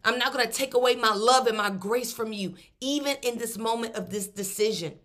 I'm 0.04 0.18
not 0.18 0.34
going 0.34 0.46
to 0.46 0.52
take 0.52 0.74
away 0.74 0.94
my 0.94 1.14
love 1.14 1.46
and 1.46 1.56
my 1.56 1.70
grace 1.70 2.12
from 2.12 2.34
you, 2.34 2.56
even 2.82 3.16
in 3.22 3.38
this 3.38 3.56
moment 3.56 3.94
of 3.94 4.10
this 4.10 4.26
decision. 4.26 4.98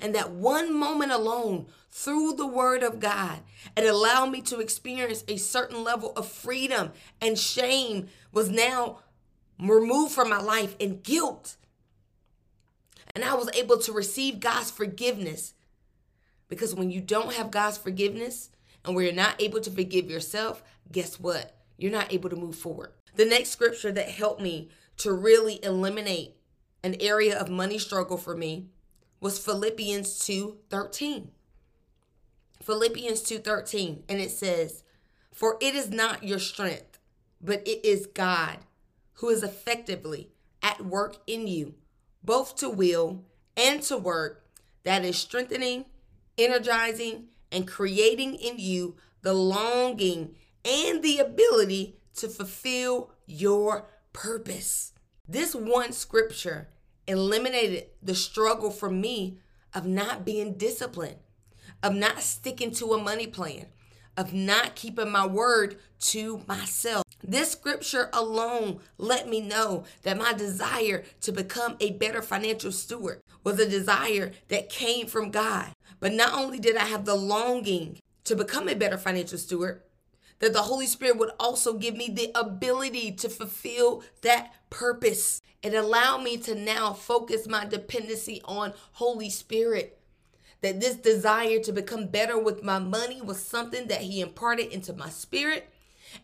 And 0.00 0.14
that 0.14 0.30
one 0.30 0.74
moment 0.74 1.12
alone, 1.12 1.66
through 1.90 2.32
the 2.32 2.46
word 2.46 2.82
of 2.82 2.98
God, 2.98 3.38
it 3.76 3.84
allowed 3.84 4.30
me 4.30 4.40
to 4.42 4.58
experience 4.58 5.22
a 5.28 5.36
certain 5.36 5.84
level 5.84 6.12
of 6.16 6.26
freedom 6.26 6.90
and 7.20 7.38
shame 7.38 8.08
was 8.32 8.50
now 8.50 8.98
removed 9.60 10.12
from 10.12 10.28
my 10.28 10.40
life 10.40 10.74
and 10.80 11.02
guilt. 11.02 11.56
And 13.14 13.24
I 13.24 13.34
was 13.34 13.48
able 13.54 13.78
to 13.78 13.92
receive 13.92 14.40
God's 14.40 14.72
forgiveness. 14.72 15.54
Because 16.48 16.74
when 16.74 16.90
you 16.90 17.00
don't 17.00 17.34
have 17.34 17.52
God's 17.52 17.78
forgiveness 17.78 18.50
and 18.84 18.94
where 18.94 19.04
you're 19.04 19.14
not 19.14 19.40
able 19.40 19.60
to 19.60 19.70
forgive 19.70 20.10
yourself, 20.10 20.62
guess 20.90 21.20
what? 21.20 21.56
You're 21.78 21.92
not 21.92 22.12
able 22.12 22.28
to 22.30 22.36
move 22.36 22.56
forward. 22.56 22.90
The 23.14 23.24
next 23.24 23.50
scripture 23.50 23.92
that 23.92 24.08
helped 24.08 24.40
me 24.40 24.68
to 24.98 25.12
really 25.12 25.64
eliminate 25.64 26.34
an 26.82 26.96
area 27.00 27.38
of 27.38 27.48
money 27.48 27.78
struggle 27.78 28.16
for 28.16 28.36
me 28.36 28.66
was 29.24 29.38
Philippians 29.38 30.18
2:13. 30.18 31.30
Philippians 32.60 33.22
2:13 33.22 34.04
and 34.06 34.20
it 34.20 34.30
says, 34.30 34.82
"For 35.32 35.56
it 35.62 35.74
is 35.74 35.88
not 35.88 36.24
your 36.24 36.38
strength, 36.38 36.98
but 37.40 37.66
it 37.66 37.82
is 37.82 38.06
God 38.06 38.58
who 39.14 39.30
is 39.30 39.42
effectively 39.42 40.30
at 40.60 40.84
work 40.84 41.22
in 41.26 41.46
you, 41.46 41.74
both 42.22 42.54
to 42.56 42.68
will 42.68 43.24
and 43.56 43.82
to 43.84 43.96
work 43.96 44.46
that 44.82 45.06
is 45.06 45.16
strengthening, 45.16 45.86
energizing, 46.36 47.30
and 47.50 47.66
creating 47.66 48.34
in 48.34 48.58
you 48.58 48.98
the 49.22 49.32
longing 49.32 50.36
and 50.66 51.02
the 51.02 51.18
ability 51.18 51.98
to 52.16 52.28
fulfill 52.28 53.10
your 53.24 53.88
purpose." 54.12 54.92
This 55.26 55.54
one 55.54 55.94
scripture 55.94 56.68
eliminated 57.06 57.86
the 58.02 58.14
struggle 58.14 58.70
for 58.70 58.90
me 58.90 59.38
of 59.74 59.86
not 59.86 60.24
being 60.24 60.54
disciplined, 60.54 61.16
of 61.82 61.94
not 61.94 62.22
sticking 62.22 62.70
to 62.72 62.92
a 62.92 63.02
money 63.02 63.26
plan, 63.26 63.66
of 64.16 64.32
not 64.32 64.74
keeping 64.74 65.10
my 65.10 65.26
word 65.26 65.78
to 65.98 66.42
myself. 66.46 67.04
This 67.22 67.52
scripture 67.52 68.10
alone 68.12 68.80
let 68.98 69.28
me 69.28 69.40
know 69.40 69.84
that 70.02 70.18
my 70.18 70.32
desire 70.32 71.04
to 71.22 71.32
become 71.32 71.76
a 71.80 71.92
better 71.92 72.22
financial 72.22 72.70
steward 72.70 73.20
was 73.42 73.58
a 73.58 73.68
desire 73.68 74.32
that 74.48 74.68
came 74.68 75.06
from 75.06 75.30
God. 75.30 75.68
But 76.00 76.12
not 76.12 76.34
only 76.34 76.58
did 76.58 76.76
I 76.76 76.84
have 76.84 77.06
the 77.06 77.14
longing 77.14 77.98
to 78.24 78.36
become 78.36 78.68
a 78.68 78.74
better 78.74 78.98
financial 78.98 79.38
steward, 79.38 79.82
that 80.40 80.52
the 80.52 80.62
Holy 80.62 80.86
Spirit 80.86 81.18
would 81.18 81.30
also 81.38 81.74
give 81.74 81.96
me 81.96 82.08
the 82.08 82.30
ability 82.34 83.12
to 83.12 83.28
fulfill 83.28 84.02
that 84.22 84.54
purpose. 84.70 85.40
It 85.62 85.74
allowed 85.74 86.22
me 86.22 86.36
to 86.38 86.54
now 86.54 86.92
focus 86.92 87.48
my 87.48 87.64
dependency 87.64 88.42
on 88.44 88.74
Holy 88.92 89.30
Spirit. 89.30 89.98
That 90.60 90.80
this 90.80 90.96
desire 90.96 91.60
to 91.60 91.72
become 91.72 92.06
better 92.06 92.38
with 92.38 92.62
my 92.62 92.78
money 92.78 93.20
was 93.20 93.42
something 93.42 93.86
that 93.88 94.02
He 94.02 94.20
imparted 94.20 94.72
into 94.72 94.92
my 94.92 95.08
spirit. 95.08 95.70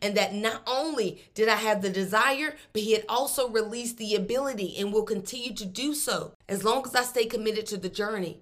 And 0.01 0.17
that 0.17 0.35
not 0.35 0.63
only 0.67 1.25
did 1.35 1.49
I 1.49 1.57
have 1.57 1.83
the 1.83 1.91
desire, 1.91 2.55
but 2.73 2.83
He 2.83 2.93
had 2.93 3.05
also 3.09 3.49
released 3.49 3.99
the 3.99 4.15
ability 4.15 4.77
and 4.79 4.93
will 4.93 5.03
continue 5.03 5.55
to 5.55 5.67
do 5.67 5.95
so 5.95 6.33
as 6.49 6.65
long 6.65 6.85
as 6.87 6.95
I 6.95 7.03
stay 7.03 7.27
committed 7.27 7.67
to 7.67 7.77
the 7.77 7.89
journey. 7.89 8.41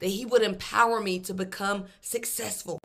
That 0.00 0.08
He 0.08 0.24
would 0.24 0.42
empower 0.42 1.00
me 1.00 1.18
to 1.20 1.34
become 1.34 1.84
successful. 2.00 2.78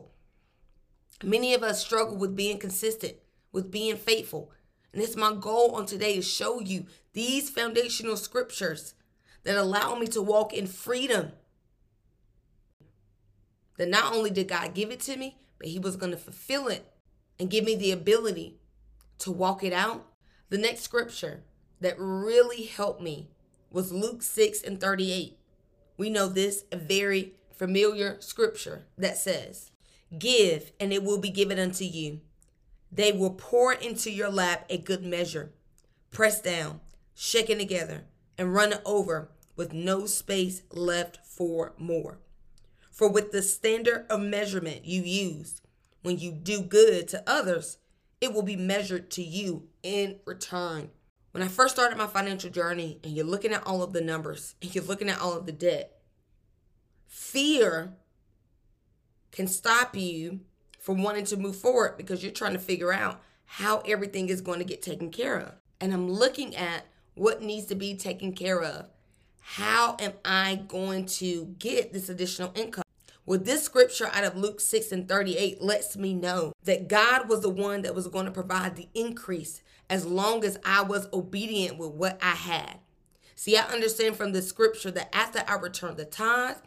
Many 1.23 1.53
of 1.53 1.63
us 1.63 1.81
struggle 1.81 2.17
with 2.17 2.35
being 2.35 2.57
consistent, 2.57 3.15
with 3.51 3.71
being 3.71 3.95
faithful. 3.95 4.51
And 4.91 5.01
it's 5.01 5.15
my 5.15 5.33
goal 5.33 5.75
on 5.75 5.85
today 5.85 6.15
to 6.15 6.21
show 6.21 6.59
you 6.59 6.85
these 7.13 7.49
foundational 7.49 8.17
scriptures 8.17 8.93
that 9.43 9.57
allow 9.57 9.95
me 9.95 10.07
to 10.07 10.21
walk 10.21 10.53
in 10.53 10.67
freedom. 10.67 11.31
That 13.77 13.89
not 13.89 14.13
only 14.13 14.29
did 14.29 14.47
God 14.47 14.73
give 14.73 14.91
it 14.91 14.99
to 15.01 15.17
me, 15.17 15.37
but 15.57 15.67
He 15.67 15.79
was 15.79 15.95
going 15.95 16.11
to 16.11 16.17
fulfill 16.17 16.67
it 16.67 16.85
and 17.39 17.49
give 17.49 17.63
me 17.63 17.75
the 17.75 17.91
ability 17.91 18.57
to 19.19 19.31
walk 19.31 19.63
it 19.63 19.73
out. 19.73 20.05
The 20.49 20.57
next 20.57 20.81
scripture 20.81 21.43
that 21.81 21.95
really 21.97 22.63
helped 22.63 23.01
me 23.01 23.29
was 23.71 23.91
Luke 23.91 24.21
6 24.21 24.63
and 24.63 24.79
38. 24.79 25.37
We 25.97 26.09
know 26.09 26.27
this, 26.27 26.63
very 26.73 27.33
familiar 27.53 28.17
scripture 28.19 28.85
that 28.97 29.17
says, 29.17 29.71
Give, 30.17 30.71
and 30.79 30.93
it 30.93 31.03
will 31.03 31.19
be 31.19 31.29
given 31.29 31.59
unto 31.59 31.83
you. 31.83 32.21
They 32.91 33.11
will 33.11 33.31
pour 33.31 33.73
into 33.73 34.11
your 34.11 34.29
lap 34.29 34.65
a 34.69 34.77
good 34.77 35.03
measure, 35.03 35.51
pressed 36.11 36.43
down, 36.43 36.79
shaken 37.13 37.57
together, 37.57 38.05
and 38.37 38.53
run 38.53 38.75
over 38.85 39.31
with 39.55 39.73
no 39.73 40.05
space 40.05 40.61
left 40.71 41.19
for 41.25 41.73
more. 41.77 42.19
For 42.91 43.09
with 43.09 43.31
the 43.31 43.41
standard 43.41 44.05
of 44.09 44.21
measurement 44.21 44.85
you 44.85 45.01
use, 45.01 45.61
when 46.01 46.19
you 46.19 46.31
do 46.31 46.61
good 46.61 47.07
to 47.09 47.23
others, 47.27 47.77
it 48.21 48.33
will 48.33 48.43
be 48.43 48.55
measured 48.55 49.09
to 49.11 49.23
you 49.23 49.67
in 49.83 50.19
return. 50.25 50.91
When 51.31 51.43
I 51.43 51.49
first 51.49 51.75
started 51.75 51.97
my 51.97 52.07
financial 52.07 52.49
journey, 52.49 52.99
and 53.03 53.13
you're 53.13 53.25
looking 53.25 53.51
at 53.51 53.67
all 53.67 53.83
of 53.83 53.91
the 53.91 53.99
numbers 53.99 54.55
and 54.61 54.73
you're 54.73 54.83
looking 54.85 55.09
at 55.09 55.19
all 55.19 55.33
of 55.33 55.45
the 55.45 55.51
debt, 55.51 55.99
fear 57.07 57.97
can 59.35 59.47
stop 59.47 59.95
you 59.95 60.39
from 60.79 61.03
wanting 61.03 61.25
to 61.25 61.37
move 61.37 61.57
forward 61.57 61.97
because 61.97 62.23
you're 62.23 62.31
trying 62.31 62.53
to 62.53 62.59
figure 62.59 62.93
out 62.93 63.21
how 63.45 63.79
everything 63.85 64.29
is 64.29 64.41
going 64.41 64.59
to 64.59 64.65
get 64.65 64.81
taken 64.81 65.11
care 65.11 65.37
of. 65.37 65.53
And 65.79 65.93
I'm 65.93 66.09
looking 66.09 66.55
at 66.55 66.85
what 67.15 67.41
needs 67.41 67.67
to 67.67 67.75
be 67.75 67.95
taken 67.95 68.33
care 68.33 68.63
of. 68.63 68.87
How 69.41 69.97
am 69.99 70.13
I 70.23 70.63
going 70.67 71.05
to 71.07 71.53
get 71.59 71.93
this 71.93 72.09
additional 72.09 72.51
income? 72.55 72.83
Well, 73.25 73.39
this 73.39 73.63
scripture 73.63 74.09
out 74.13 74.23
of 74.23 74.37
Luke 74.37 74.61
6 74.61 74.91
and 74.91 75.07
38 75.07 75.61
lets 75.61 75.97
me 75.97 76.13
know 76.13 76.53
that 76.63 76.87
God 76.87 77.27
was 77.27 77.41
the 77.41 77.49
one 77.49 77.81
that 77.81 77.95
was 77.95 78.07
going 78.07 78.25
to 78.25 78.31
provide 78.31 78.75
the 78.75 78.87
increase 78.93 79.61
as 79.89 80.05
long 80.05 80.45
as 80.45 80.57
I 80.63 80.81
was 80.81 81.07
obedient 81.11 81.77
with 81.77 81.91
what 81.91 82.19
I 82.21 82.31
had. 82.31 82.79
See, 83.35 83.57
I 83.57 83.63
understand 83.63 84.15
from 84.15 84.31
the 84.31 84.41
scripture 84.41 84.91
that 84.91 85.13
after 85.13 85.43
I 85.47 85.55
returned 85.55 85.97
the 85.97 86.05
tithe, 86.05 86.57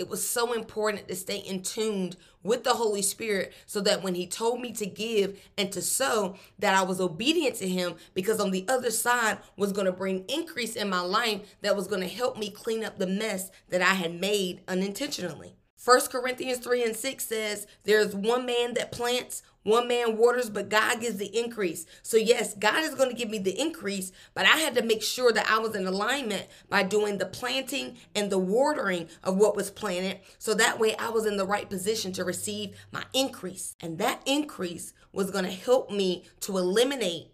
it 0.00 0.08
was 0.08 0.26
so 0.26 0.54
important 0.54 1.06
to 1.08 1.14
stay 1.14 1.36
in 1.36 1.62
tuned 1.62 2.16
with 2.42 2.64
the 2.64 2.72
Holy 2.72 3.02
Spirit 3.02 3.52
so 3.66 3.82
that 3.82 4.02
when 4.02 4.14
he 4.14 4.26
told 4.26 4.62
me 4.62 4.72
to 4.72 4.86
give 4.86 5.38
and 5.58 5.70
to 5.72 5.82
sow 5.82 6.36
that 6.58 6.74
I 6.74 6.82
was 6.82 7.02
obedient 7.02 7.56
to 7.56 7.68
him 7.68 7.96
because 8.14 8.40
on 8.40 8.50
the 8.50 8.64
other 8.66 8.90
side 8.90 9.38
was 9.58 9.72
going 9.72 9.84
to 9.84 9.92
bring 9.92 10.24
increase 10.26 10.74
in 10.74 10.88
my 10.88 11.02
life 11.02 11.42
that 11.60 11.76
was 11.76 11.86
going 11.86 12.00
to 12.00 12.08
help 12.08 12.38
me 12.38 12.48
clean 12.48 12.82
up 12.82 12.98
the 12.98 13.06
mess 13.06 13.50
that 13.68 13.82
I 13.82 13.92
had 13.92 14.18
made 14.18 14.62
unintentionally. 14.66 15.54
1 15.82 16.00
Corinthians 16.08 16.58
3 16.58 16.84
and 16.84 16.96
6 16.96 17.24
says, 17.24 17.66
There's 17.84 18.14
one 18.14 18.44
man 18.44 18.74
that 18.74 18.92
plants, 18.92 19.42
one 19.62 19.88
man 19.88 20.18
waters, 20.18 20.50
but 20.50 20.68
God 20.68 21.00
gives 21.00 21.16
the 21.16 21.34
increase. 21.38 21.86
So, 22.02 22.18
yes, 22.18 22.54
God 22.54 22.84
is 22.84 22.94
going 22.94 23.08
to 23.08 23.16
give 23.16 23.30
me 23.30 23.38
the 23.38 23.58
increase, 23.58 24.12
but 24.34 24.44
I 24.44 24.58
had 24.58 24.74
to 24.74 24.82
make 24.82 25.02
sure 25.02 25.32
that 25.32 25.50
I 25.50 25.58
was 25.58 25.74
in 25.74 25.86
alignment 25.86 26.48
by 26.68 26.82
doing 26.82 27.16
the 27.16 27.24
planting 27.24 27.96
and 28.14 28.30
the 28.30 28.38
watering 28.38 29.08
of 29.24 29.36
what 29.36 29.56
was 29.56 29.70
planted. 29.70 30.20
So 30.38 30.52
that 30.54 30.78
way 30.78 30.96
I 30.96 31.08
was 31.08 31.24
in 31.24 31.38
the 31.38 31.46
right 31.46 31.68
position 31.68 32.12
to 32.12 32.24
receive 32.24 32.76
my 32.92 33.04
increase. 33.14 33.74
And 33.80 33.96
that 33.98 34.22
increase 34.26 34.92
was 35.12 35.30
going 35.30 35.44
to 35.44 35.50
help 35.50 35.90
me 35.90 36.24
to 36.40 36.58
eliminate 36.58 37.28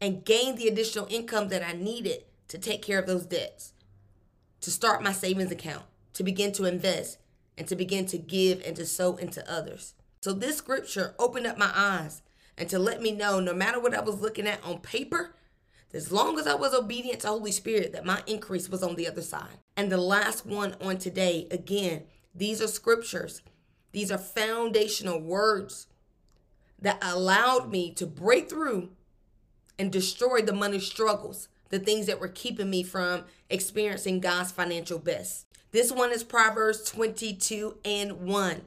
and 0.00 0.24
gain 0.24 0.54
the 0.54 0.68
additional 0.68 1.06
income 1.10 1.48
that 1.48 1.62
I 1.62 1.72
needed 1.72 2.24
to 2.48 2.56
take 2.56 2.80
care 2.80 2.98
of 2.98 3.06
those 3.06 3.26
debts, 3.26 3.74
to 4.62 4.70
start 4.70 5.02
my 5.02 5.12
savings 5.12 5.50
account, 5.50 5.84
to 6.14 6.22
begin 6.22 6.52
to 6.52 6.64
invest 6.64 7.18
and 7.58 7.66
to 7.68 7.76
begin 7.76 8.06
to 8.06 8.16
give 8.16 8.62
and 8.64 8.76
to 8.76 8.86
sow 8.86 9.16
into 9.16 9.46
others. 9.50 9.94
So 10.22 10.32
this 10.32 10.56
scripture 10.56 11.14
opened 11.18 11.46
up 11.46 11.58
my 11.58 11.70
eyes 11.74 12.22
and 12.56 12.68
to 12.70 12.78
let 12.78 13.02
me 13.02 13.10
know 13.10 13.40
no 13.40 13.52
matter 13.52 13.80
what 13.80 13.94
I 13.94 14.00
was 14.00 14.20
looking 14.20 14.46
at 14.46 14.64
on 14.64 14.78
paper, 14.78 15.34
as 15.92 16.12
long 16.12 16.38
as 16.38 16.46
I 16.46 16.54
was 16.54 16.74
obedient 16.74 17.20
to 17.20 17.28
Holy 17.28 17.52
Spirit, 17.52 17.92
that 17.92 18.04
my 18.04 18.22
increase 18.26 18.68
was 18.68 18.82
on 18.82 18.94
the 18.94 19.08
other 19.08 19.22
side. 19.22 19.58
And 19.76 19.90
the 19.90 19.96
last 19.96 20.46
one 20.46 20.76
on 20.80 20.98
today, 20.98 21.46
again, 21.50 22.04
these 22.34 22.62
are 22.62 22.68
scriptures. 22.68 23.42
These 23.92 24.12
are 24.12 24.18
foundational 24.18 25.20
words 25.20 25.86
that 26.80 26.98
allowed 27.02 27.70
me 27.70 27.92
to 27.94 28.06
break 28.06 28.48
through 28.48 28.90
and 29.78 29.90
destroy 29.90 30.42
the 30.42 30.52
money 30.52 30.78
struggles, 30.78 31.48
the 31.70 31.78
things 31.78 32.06
that 32.06 32.20
were 32.20 32.28
keeping 32.28 32.70
me 32.70 32.82
from 32.82 33.24
experiencing 33.48 34.20
God's 34.20 34.52
financial 34.52 34.98
best. 34.98 35.46
This 35.70 35.92
one 35.92 36.12
is 36.12 36.24
Proverbs 36.24 36.82
22 36.90 37.78
and 37.84 38.20
1. 38.22 38.62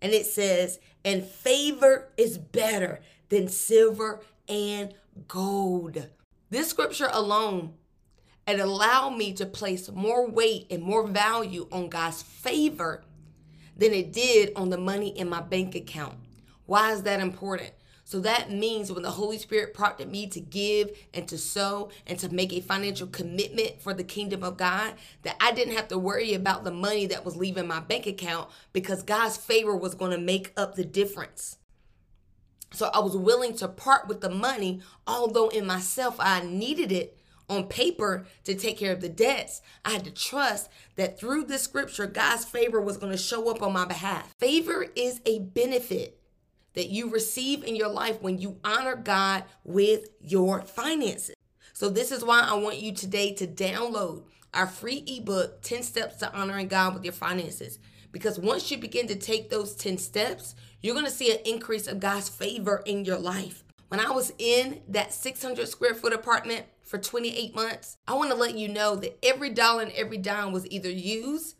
And 0.00 0.12
it 0.12 0.26
says, 0.26 0.78
And 1.04 1.24
favor 1.24 2.08
is 2.16 2.38
better 2.38 3.00
than 3.28 3.48
silver 3.48 4.20
and 4.48 4.94
gold. 5.26 6.08
This 6.50 6.68
scripture 6.68 7.08
alone 7.12 7.74
it 8.46 8.60
allowed 8.60 9.16
me 9.16 9.32
to 9.34 9.46
place 9.46 9.90
more 9.90 10.28
weight 10.28 10.66
and 10.70 10.82
more 10.82 11.06
value 11.06 11.66
on 11.72 11.88
God's 11.88 12.22
favor 12.22 13.02
than 13.76 13.92
it 13.92 14.12
did 14.12 14.52
on 14.54 14.68
the 14.68 14.76
money 14.76 15.08
in 15.18 15.28
my 15.28 15.40
bank 15.40 15.74
account. 15.74 16.14
Why 16.66 16.92
is 16.92 17.02
that 17.04 17.20
important? 17.20 17.72
So 18.14 18.20
that 18.20 18.52
means 18.52 18.92
when 18.92 19.02
the 19.02 19.10
Holy 19.10 19.38
Spirit 19.38 19.74
prompted 19.74 20.08
me 20.08 20.28
to 20.28 20.38
give 20.38 20.96
and 21.12 21.26
to 21.26 21.36
sow 21.36 21.90
and 22.06 22.16
to 22.20 22.32
make 22.32 22.52
a 22.52 22.60
financial 22.60 23.08
commitment 23.08 23.82
for 23.82 23.92
the 23.92 24.04
kingdom 24.04 24.44
of 24.44 24.56
God, 24.56 24.94
that 25.24 25.34
I 25.40 25.50
didn't 25.50 25.74
have 25.74 25.88
to 25.88 25.98
worry 25.98 26.32
about 26.32 26.62
the 26.62 26.70
money 26.70 27.06
that 27.06 27.24
was 27.24 27.34
leaving 27.34 27.66
my 27.66 27.80
bank 27.80 28.06
account 28.06 28.50
because 28.72 29.02
God's 29.02 29.36
favor 29.36 29.76
was 29.76 29.96
going 29.96 30.12
to 30.12 30.18
make 30.18 30.52
up 30.56 30.76
the 30.76 30.84
difference. 30.84 31.58
So 32.70 32.88
I 32.94 33.00
was 33.00 33.16
willing 33.16 33.56
to 33.56 33.66
part 33.66 34.06
with 34.06 34.20
the 34.20 34.30
money, 34.30 34.80
although 35.08 35.48
in 35.48 35.66
myself 35.66 36.14
I 36.20 36.40
needed 36.44 36.92
it 36.92 37.18
on 37.48 37.66
paper 37.66 38.26
to 38.44 38.54
take 38.54 38.78
care 38.78 38.92
of 38.92 39.00
the 39.00 39.08
debts. 39.08 39.60
I 39.84 39.90
had 39.90 40.04
to 40.04 40.12
trust 40.12 40.70
that 40.94 41.18
through 41.18 41.46
this 41.46 41.62
scripture, 41.62 42.06
God's 42.06 42.44
favor 42.44 42.80
was 42.80 42.96
going 42.96 43.10
to 43.10 43.18
show 43.18 43.50
up 43.50 43.60
on 43.60 43.72
my 43.72 43.86
behalf. 43.86 44.32
Favor 44.38 44.86
is 44.94 45.20
a 45.26 45.40
benefit 45.40 46.20
that 46.74 46.88
you 46.88 47.10
receive 47.10 47.64
in 47.64 47.76
your 47.76 47.88
life 47.88 48.20
when 48.20 48.38
you 48.38 48.58
honor 48.64 48.96
God 48.96 49.44
with 49.64 50.08
your 50.20 50.62
finances. 50.62 51.34
So, 51.72 51.88
this 51.88 52.12
is 52.12 52.24
why 52.24 52.40
I 52.40 52.54
want 52.54 52.78
you 52.78 52.92
today 52.92 53.32
to 53.34 53.46
download 53.46 54.24
our 54.52 54.66
free 54.66 55.02
ebook 55.06 55.62
10 55.62 55.82
Steps 55.82 56.16
to 56.16 56.32
Honoring 56.32 56.68
God 56.68 56.94
with 56.94 57.04
Your 57.04 57.12
Finances. 57.12 57.78
Because 58.12 58.38
once 58.38 58.70
you 58.70 58.78
begin 58.78 59.08
to 59.08 59.16
take 59.16 59.50
those 59.50 59.74
10 59.74 59.98
steps, 59.98 60.54
you're 60.80 60.94
going 60.94 61.06
to 61.06 61.10
see 61.10 61.32
an 61.32 61.40
increase 61.44 61.88
of 61.88 61.98
God's 61.98 62.28
favor 62.28 62.82
in 62.86 63.04
your 63.04 63.18
life. 63.18 63.64
When 63.88 63.98
I 63.98 64.10
was 64.10 64.32
in 64.38 64.82
that 64.88 65.12
600 65.12 65.68
square 65.68 65.94
foot 65.94 66.12
apartment 66.12 66.66
for 66.84 66.98
28 66.98 67.54
months, 67.54 67.96
I 68.06 68.14
want 68.14 68.30
to 68.30 68.36
let 68.36 68.56
you 68.56 68.68
know 68.68 68.94
that 68.96 69.18
every 69.24 69.50
dollar 69.50 69.82
and 69.82 69.92
every 69.92 70.18
dime 70.18 70.52
was 70.52 70.66
either 70.70 70.90
used 70.90 71.56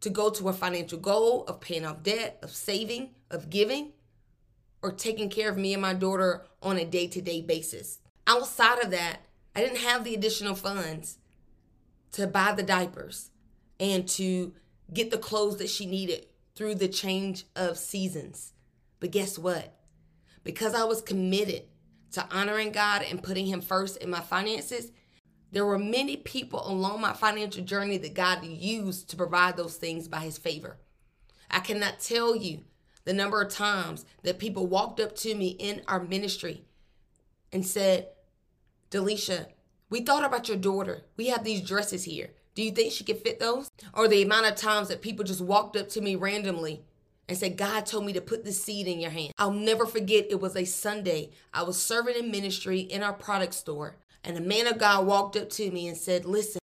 to 0.00 0.10
go 0.10 0.30
to 0.30 0.48
a 0.48 0.52
financial 0.52 0.98
goal 0.98 1.44
of 1.44 1.60
paying 1.60 1.84
off 1.84 2.02
debt, 2.02 2.38
of 2.42 2.50
saving, 2.50 3.10
of 3.30 3.50
giving, 3.50 3.92
or 4.86 4.92
taking 4.92 5.28
care 5.28 5.50
of 5.50 5.58
me 5.58 5.72
and 5.72 5.82
my 5.82 5.92
daughter 5.92 6.46
on 6.62 6.78
a 6.78 6.84
day 6.84 7.08
to 7.08 7.20
day 7.20 7.40
basis. 7.40 7.98
Outside 8.24 8.78
of 8.78 8.92
that, 8.92 9.18
I 9.54 9.60
didn't 9.60 9.80
have 9.80 10.04
the 10.04 10.14
additional 10.14 10.54
funds 10.54 11.18
to 12.12 12.28
buy 12.28 12.52
the 12.52 12.62
diapers 12.62 13.30
and 13.80 14.06
to 14.10 14.54
get 14.94 15.10
the 15.10 15.18
clothes 15.18 15.56
that 15.56 15.68
she 15.68 15.86
needed 15.86 16.26
through 16.54 16.76
the 16.76 16.86
change 16.86 17.46
of 17.56 17.76
seasons. 17.78 18.52
But 19.00 19.10
guess 19.10 19.36
what? 19.36 19.76
Because 20.44 20.72
I 20.72 20.84
was 20.84 21.02
committed 21.02 21.64
to 22.12 22.24
honoring 22.30 22.70
God 22.70 23.04
and 23.10 23.22
putting 23.22 23.46
Him 23.46 23.60
first 23.60 23.96
in 23.96 24.08
my 24.08 24.20
finances, 24.20 24.92
there 25.50 25.66
were 25.66 25.78
many 25.78 26.16
people 26.16 26.62
along 26.70 27.00
my 27.00 27.12
financial 27.12 27.64
journey 27.64 27.98
that 27.98 28.14
God 28.14 28.44
used 28.44 29.10
to 29.10 29.16
provide 29.16 29.56
those 29.56 29.76
things 29.76 30.06
by 30.06 30.20
His 30.20 30.38
favor. 30.38 30.78
I 31.50 31.58
cannot 31.58 31.98
tell 31.98 32.36
you 32.36 32.60
the 33.06 33.14
number 33.14 33.40
of 33.40 33.50
times 33.50 34.04
that 34.22 34.38
people 34.38 34.66
walked 34.66 35.00
up 35.00 35.16
to 35.16 35.34
me 35.34 35.56
in 35.58 35.80
our 35.88 36.00
ministry 36.00 36.64
and 37.52 37.64
said, 37.64 38.08
Delisha, 38.90 39.46
we 39.88 40.00
thought 40.00 40.24
about 40.24 40.48
your 40.48 40.58
daughter. 40.58 41.02
We 41.16 41.28
have 41.28 41.44
these 41.44 41.66
dresses 41.66 42.04
here. 42.04 42.30
Do 42.54 42.62
you 42.62 42.72
think 42.72 42.92
she 42.92 43.04
could 43.04 43.22
fit 43.22 43.38
those? 43.38 43.70
Or 43.94 44.08
the 44.08 44.22
amount 44.22 44.46
of 44.46 44.56
times 44.56 44.88
that 44.88 45.02
people 45.02 45.24
just 45.24 45.40
walked 45.40 45.76
up 45.76 45.88
to 45.90 46.00
me 46.00 46.16
randomly 46.16 46.82
and 47.28 47.38
said, 47.38 47.56
God 47.56 47.86
told 47.86 48.04
me 48.04 48.12
to 48.12 48.20
put 48.20 48.44
this 48.44 48.62
seed 48.62 48.88
in 48.88 49.00
your 49.00 49.10
hand. 49.10 49.32
I'll 49.38 49.52
never 49.52 49.86
forget 49.86 50.26
it 50.30 50.40
was 50.40 50.56
a 50.56 50.64
Sunday. 50.64 51.30
I 51.54 51.62
was 51.62 51.80
serving 51.80 52.16
in 52.16 52.30
ministry 52.30 52.80
in 52.80 53.02
our 53.02 53.12
product 53.12 53.54
store, 53.54 53.96
and 54.24 54.36
a 54.36 54.40
man 54.40 54.66
of 54.66 54.78
God 54.78 55.06
walked 55.06 55.36
up 55.36 55.50
to 55.50 55.70
me 55.70 55.86
and 55.86 55.96
said, 55.96 56.24
Listen, 56.24 56.60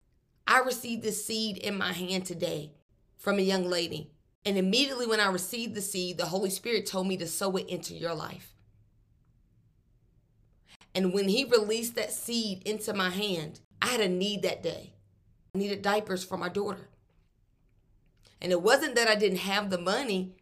I 0.47 0.59
received 0.59 1.03
this 1.03 1.25
seed 1.25 1.57
in 1.57 1.77
my 1.77 1.93
hand 1.93 2.25
today 2.25 2.71
from 3.17 3.39
a 3.39 3.43
young 3.43 3.65
lady. 3.65 4.09
And 4.45 4.57
immediately 4.57 5.07
when 5.07 5.19
I 5.19 5.27
received 5.27 5.73
the 5.73 5.81
seed, 5.81 6.17
the 6.17 6.25
Holy 6.25 6.49
Spirit 6.49 6.85
told 6.85 7.07
me 7.07 7.17
to 7.17 7.27
sow 7.27 7.55
it 7.55 7.67
into 7.67 7.93
your 7.93 8.13
life. 8.13 8.53
And 10.93 11.13
when 11.13 11.29
He 11.29 11.45
released 11.45 11.95
that 11.95 12.11
seed 12.11 12.61
into 12.63 12.93
my 12.93 13.09
hand, 13.09 13.61
I 13.81 13.87
had 13.87 14.01
a 14.01 14.09
need 14.09 14.41
that 14.43 14.61
day. 14.61 14.93
I 15.55 15.57
needed 15.57 15.81
diapers 15.81 16.23
for 16.23 16.37
my 16.37 16.49
daughter. 16.49 16.89
And 18.41 18.51
it 18.51 18.61
wasn't 18.61 18.95
that 18.95 19.07
I 19.07 19.15
didn't 19.15 19.39
have 19.39 19.69
the 19.69 19.77
money 19.77 20.35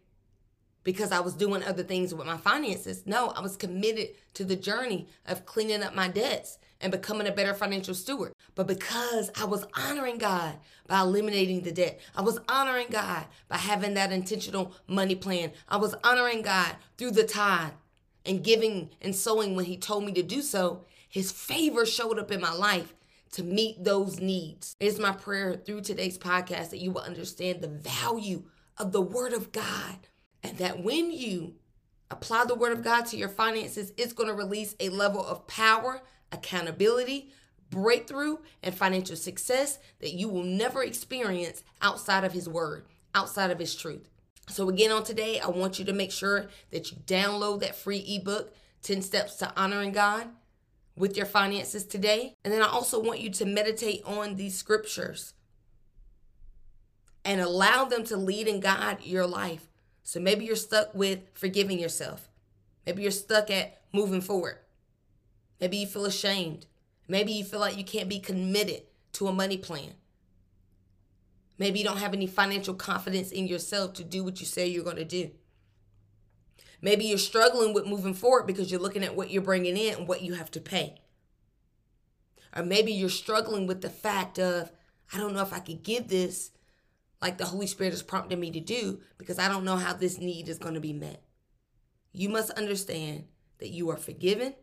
because 0.84 1.12
I 1.12 1.20
was 1.20 1.34
doing 1.34 1.62
other 1.62 1.84
things 1.84 2.12
with 2.12 2.26
my 2.26 2.36
finances. 2.36 3.06
No, 3.06 3.28
I 3.28 3.40
was 3.40 3.56
committed 3.56 4.08
to 4.34 4.44
the 4.44 4.56
journey 4.56 5.06
of 5.24 5.46
cleaning 5.46 5.82
up 5.82 5.94
my 5.94 6.08
debts 6.08 6.58
and 6.82 6.92
becoming 6.92 7.26
a 7.26 7.32
better 7.32 7.54
financial 7.54 7.94
steward. 7.94 8.32
But 8.54 8.66
because 8.66 9.30
I 9.40 9.44
was 9.44 9.64
honoring 9.74 10.18
God 10.18 10.58
by 10.86 11.00
eliminating 11.00 11.62
the 11.62 11.72
debt, 11.72 12.00
I 12.14 12.22
was 12.22 12.38
honoring 12.48 12.88
God 12.90 13.24
by 13.48 13.56
having 13.56 13.94
that 13.94 14.12
intentional 14.12 14.74
money 14.86 15.14
plan, 15.14 15.52
I 15.68 15.78
was 15.78 15.94
honoring 16.04 16.42
God 16.42 16.76
through 16.98 17.12
the 17.12 17.24
tithe 17.24 17.72
and 18.26 18.44
giving 18.44 18.90
and 19.00 19.14
sowing 19.14 19.56
when 19.56 19.64
He 19.64 19.76
told 19.76 20.04
me 20.04 20.12
to 20.12 20.22
do 20.22 20.42
so, 20.42 20.84
His 21.08 21.32
favor 21.32 21.86
showed 21.86 22.18
up 22.18 22.30
in 22.30 22.40
my 22.40 22.52
life 22.52 22.94
to 23.32 23.42
meet 23.42 23.82
those 23.82 24.20
needs. 24.20 24.76
It's 24.78 24.98
my 24.98 25.12
prayer 25.12 25.54
through 25.54 25.80
today's 25.80 26.18
podcast 26.18 26.70
that 26.70 26.80
you 26.80 26.90
will 26.90 27.00
understand 27.00 27.62
the 27.62 27.68
value 27.68 28.44
of 28.76 28.92
the 28.92 29.00
Word 29.00 29.32
of 29.32 29.52
God 29.52 29.96
and 30.42 30.58
that 30.58 30.82
when 30.82 31.10
you 31.10 31.54
apply 32.10 32.44
the 32.44 32.54
Word 32.54 32.72
of 32.72 32.84
God 32.84 33.06
to 33.06 33.16
your 33.16 33.28
finances, 33.28 33.92
it's 33.96 34.12
going 34.12 34.28
to 34.28 34.34
release 34.34 34.76
a 34.80 34.90
level 34.90 35.24
of 35.24 35.46
power, 35.46 36.02
accountability, 36.32 37.30
breakthrough, 37.70 38.38
and 38.62 38.74
financial 38.74 39.16
success 39.16 39.78
that 40.00 40.14
you 40.14 40.28
will 40.28 40.42
never 40.42 40.82
experience 40.82 41.62
outside 41.80 42.24
of 42.24 42.32
His 42.32 42.48
Word, 42.48 42.86
outside 43.14 43.50
of 43.50 43.58
His 43.58 43.74
truth. 43.74 44.08
So, 44.48 44.68
again, 44.68 44.90
on 44.90 45.04
today, 45.04 45.40
I 45.40 45.48
want 45.48 45.78
you 45.78 45.84
to 45.84 45.92
make 45.92 46.10
sure 46.10 46.48
that 46.70 46.90
you 46.90 46.98
download 47.06 47.60
that 47.60 47.76
free 47.76 48.04
ebook, 48.08 48.54
10 48.82 49.02
Steps 49.02 49.36
to 49.36 49.52
Honoring 49.56 49.92
God, 49.92 50.28
with 50.96 51.16
your 51.16 51.26
finances 51.26 51.84
today. 51.84 52.34
And 52.44 52.52
then 52.52 52.62
I 52.62 52.66
also 52.66 53.00
want 53.00 53.20
you 53.20 53.30
to 53.30 53.44
meditate 53.44 54.02
on 54.04 54.36
these 54.36 54.56
scriptures 54.56 55.34
and 57.24 57.40
allow 57.40 57.84
them 57.84 58.04
to 58.04 58.16
lead 58.16 58.48
and 58.48 58.60
guide 58.60 58.98
your 59.02 59.26
life. 59.26 59.68
So 60.02 60.20
maybe 60.20 60.44
you're 60.44 60.56
stuck 60.56 60.94
with 60.94 61.20
forgiving 61.34 61.78
yourself. 61.78 62.28
Maybe 62.84 63.02
you're 63.02 63.12
stuck 63.12 63.50
at 63.50 63.80
moving 63.92 64.20
forward. 64.20 64.58
Maybe 65.62 65.76
you 65.76 65.86
feel 65.86 66.06
ashamed. 66.06 66.66
Maybe 67.06 67.30
you 67.30 67.44
feel 67.44 67.60
like 67.60 67.78
you 67.78 67.84
can't 67.84 68.08
be 68.08 68.18
committed 68.18 68.82
to 69.12 69.28
a 69.28 69.32
money 69.32 69.56
plan. 69.56 69.92
Maybe 71.56 71.78
you 71.78 71.84
don't 71.84 71.98
have 71.98 72.14
any 72.14 72.26
financial 72.26 72.74
confidence 72.74 73.30
in 73.30 73.46
yourself 73.46 73.92
to 73.94 74.02
do 74.02 74.24
what 74.24 74.40
you 74.40 74.46
say 74.46 74.66
you're 74.66 74.82
going 74.82 74.96
to 74.96 75.04
do. 75.04 75.30
Maybe 76.80 77.04
you're 77.04 77.16
struggling 77.16 77.72
with 77.72 77.86
moving 77.86 78.12
forward 78.12 78.48
because 78.48 78.72
you're 78.72 78.80
looking 78.80 79.04
at 79.04 79.14
what 79.14 79.30
you're 79.30 79.40
bringing 79.40 79.76
in 79.76 79.94
and 79.94 80.08
what 80.08 80.22
you 80.22 80.34
have 80.34 80.50
to 80.50 80.60
pay. 80.60 81.00
Or 82.56 82.64
maybe 82.64 82.92
you're 82.92 83.08
struggling 83.08 83.68
with 83.68 83.82
the 83.82 83.88
fact 83.88 84.40
of, 84.40 84.72
I 85.12 85.18
don't 85.18 85.32
know 85.32 85.42
if 85.42 85.52
I 85.52 85.60
could 85.60 85.84
give 85.84 86.08
this 86.08 86.50
like 87.20 87.38
the 87.38 87.44
Holy 87.44 87.68
Spirit 87.68 87.94
is 87.94 88.02
prompting 88.02 88.40
me 88.40 88.50
to 88.50 88.58
do 88.58 88.98
because 89.16 89.38
I 89.38 89.46
don't 89.46 89.64
know 89.64 89.76
how 89.76 89.92
this 89.92 90.18
need 90.18 90.48
is 90.48 90.58
going 90.58 90.74
to 90.74 90.80
be 90.80 90.92
met. 90.92 91.22
You 92.10 92.30
must 92.30 92.50
understand 92.50 93.26
that 93.58 93.70
you 93.70 93.90
are 93.90 93.96
forgiven, 93.96 94.54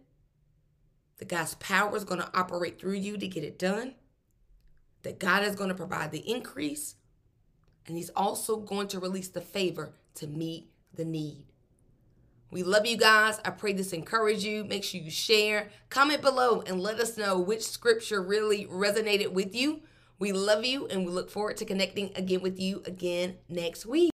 that 1.19 1.27
God's 1.27 1.55
power 1.55 1.95
is 1.95 2.03
going 2.03 2.21
to 2.21 2.29
operate 2.33 2.79
through 2.79 2.95
you 2.95 3.17
to 3.17 3.27
get 3.27 3.43
it 3.43 3.59
done, 3.59 3.95
that 5.03 5.19
God 5.19 5.43
is 5.43 5.55
going 5.55 5.69
to 5.69 5.75
provide 5.75 6.11
the 6.11 6.29
increase, 6.29 6.95
and 7.85 7.95
He's 7.95 8.09
also 8.11 8.57
going 8.57 8.87
to 8.89 8.99
release 8.99 9.29
the 9.29 9.41
favor 9.41 9.93
to 10.15 10.27
meet 10.27 10.71
the 10.93 11.05
need. 11.05 11.45
We 12.51 12.63
love 12.63 12.87
you 12.87 12.97
guys. 12.97 13.39
I 13.45 13.51
pray 13.51 13.73
this 13.73 13.93
encourage 13.93 14.43
you. 14.43 14.63
Make 14.63 14.83
sure 14.83 14.99
you 14.99 15.11
share, 15.11 15.69
comment 15.89 16.21
below, 16.21 16.61
and 16.65 16.81
let 16.81 16.99
us 16.99 17.15
know 17.15 17.37
which 17.37 17.61
scripture 17.61 18.23
really 18.23 18.65
resonated 18.65 19.31
with 19.33 19.53
you 19.53 19.81
we 20.19 20.33
love 20.33 20.65
you 20.65 20.85
and 20.87 21.05
we 21.05 21.11
look 21.13 21.29
forward 21.31 21.55
to 21.57 21.65
connecting 21.65 22.11
again 22.13 22.41
with 22.41 22.59
you 22.59 22.83
again 22.85 23.37
next 23.47 23.85
week. 23.85 24.11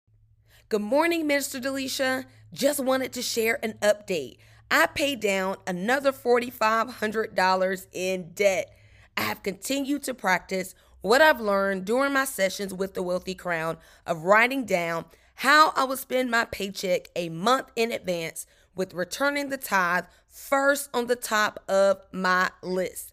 Good 0.69 0.83
morning, 0.83 1.29
Minister 1.29 1.61
Delisha. 1.61 2.25
Just 2.53 2.81
wanted 2.81 3.13
to 3.13 3.23
share 3.23 3.65
an 3.65 3.75
update. 3.81 4.39
I 4.75 4.87
paid 4.87 5.21
down 5.21 5.59
another 5.67 6.13
$4,500 6.13 7.87
in 7.93 8.31
debt. 8.33 8.75
I 9.19 9.21
have 9.21 9.43
continued 9.43 10.03
to 10.05 10.15
practice 10.15 10.75
what 11.03 11.21
I've 11.21 11.43
learned 11.43 11.85
during 11.85 12.15
my 12.15 12.25
sessions 12.25 12.73
with 12.73 12.95
the 12.95 13.03
Wealthy 13.03 13.35
Crown 13.35 13.77
of 14.07 14.23
writing 14.23 14.65
down 14.65 15.05
how 15.35 15.75
I 15.77 15.85
would 15.85 15.99
spend 15.99 16.31
my 16.31 16.47
paycheck 16.47 17.11
a 17.15 17.29
month 17.29 17.69
in 17.77 17.93
advance 17.93 18.47
with 18.75 18.95
returning 18.95 19.51
the 19.51 19.59
tithe 19.59 20.07
first 20.27 20.89
on 20.95 21.07
the 21.07 21.17
top 21.17 21.63
of 21.69 22.01
my 22.11 22.51
list. 22.63 23.13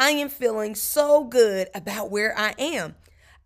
I 0.00 0.10
am 0.10 0.28
feeling 0.28 0.74
so 0.74 1.22
good 1.22 1.68
about 1.76 2.10
where 2.10 2.36
I 2.36 2.56
am. 2.58 2.96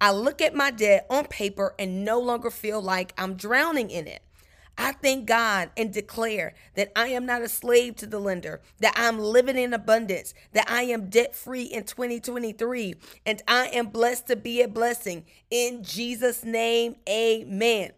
I 0.00 0.10
look 0.10 0.40
at 0.40 0.54
my 0.54 0.70
debt 0.70 1.04
on 1.10 1.26
paper 1.26 1.74
and 1.78 2.02
no 2.02 2.18
longer 2.18 2.50
feel 2.50 2.80
like 2.80 3.12
I'm 3.18 3.34
drowning 3.34 3.90
in 3.90 4.06
it. 4.06 4.22
I 4.78 4.92
thank 4.92 5.26
God 5.26 5.70
and 5.76 5.92
declare 5.92 6.54
that 6.74 6.90
I 6.96 7.08
am 7.08 7.26
not 7.26 7.42
a 7.42 7.48
slave 7.48 7.96
to 7.96 8.06
the 8.06 8.18
lender, 8.18 8.60
that 8.80 8.94
I'm 8.96 9.18
living 9.18 9.56
in 9.56 9.74
abundance, 9.74 10.34
that 10.52 10.70
I 10.70 10.82
am 10.84 11.10
debt 11.10 11.34
free 11.34 11.64
in 11.64 11.84
2023, 11.84 12.94
and 13.26 13.42
I 13.46 13.68
am 13.68 13.86
blessed 13.88 14.28
to 14.28 14.36
be 14.36 14.62
a 14.62 14.68
blessing. 14.68 15.24
In 15.50 15.82
Jesus' 15.82 16.44
name, 16.44 16.96
amen. 17.08 17.92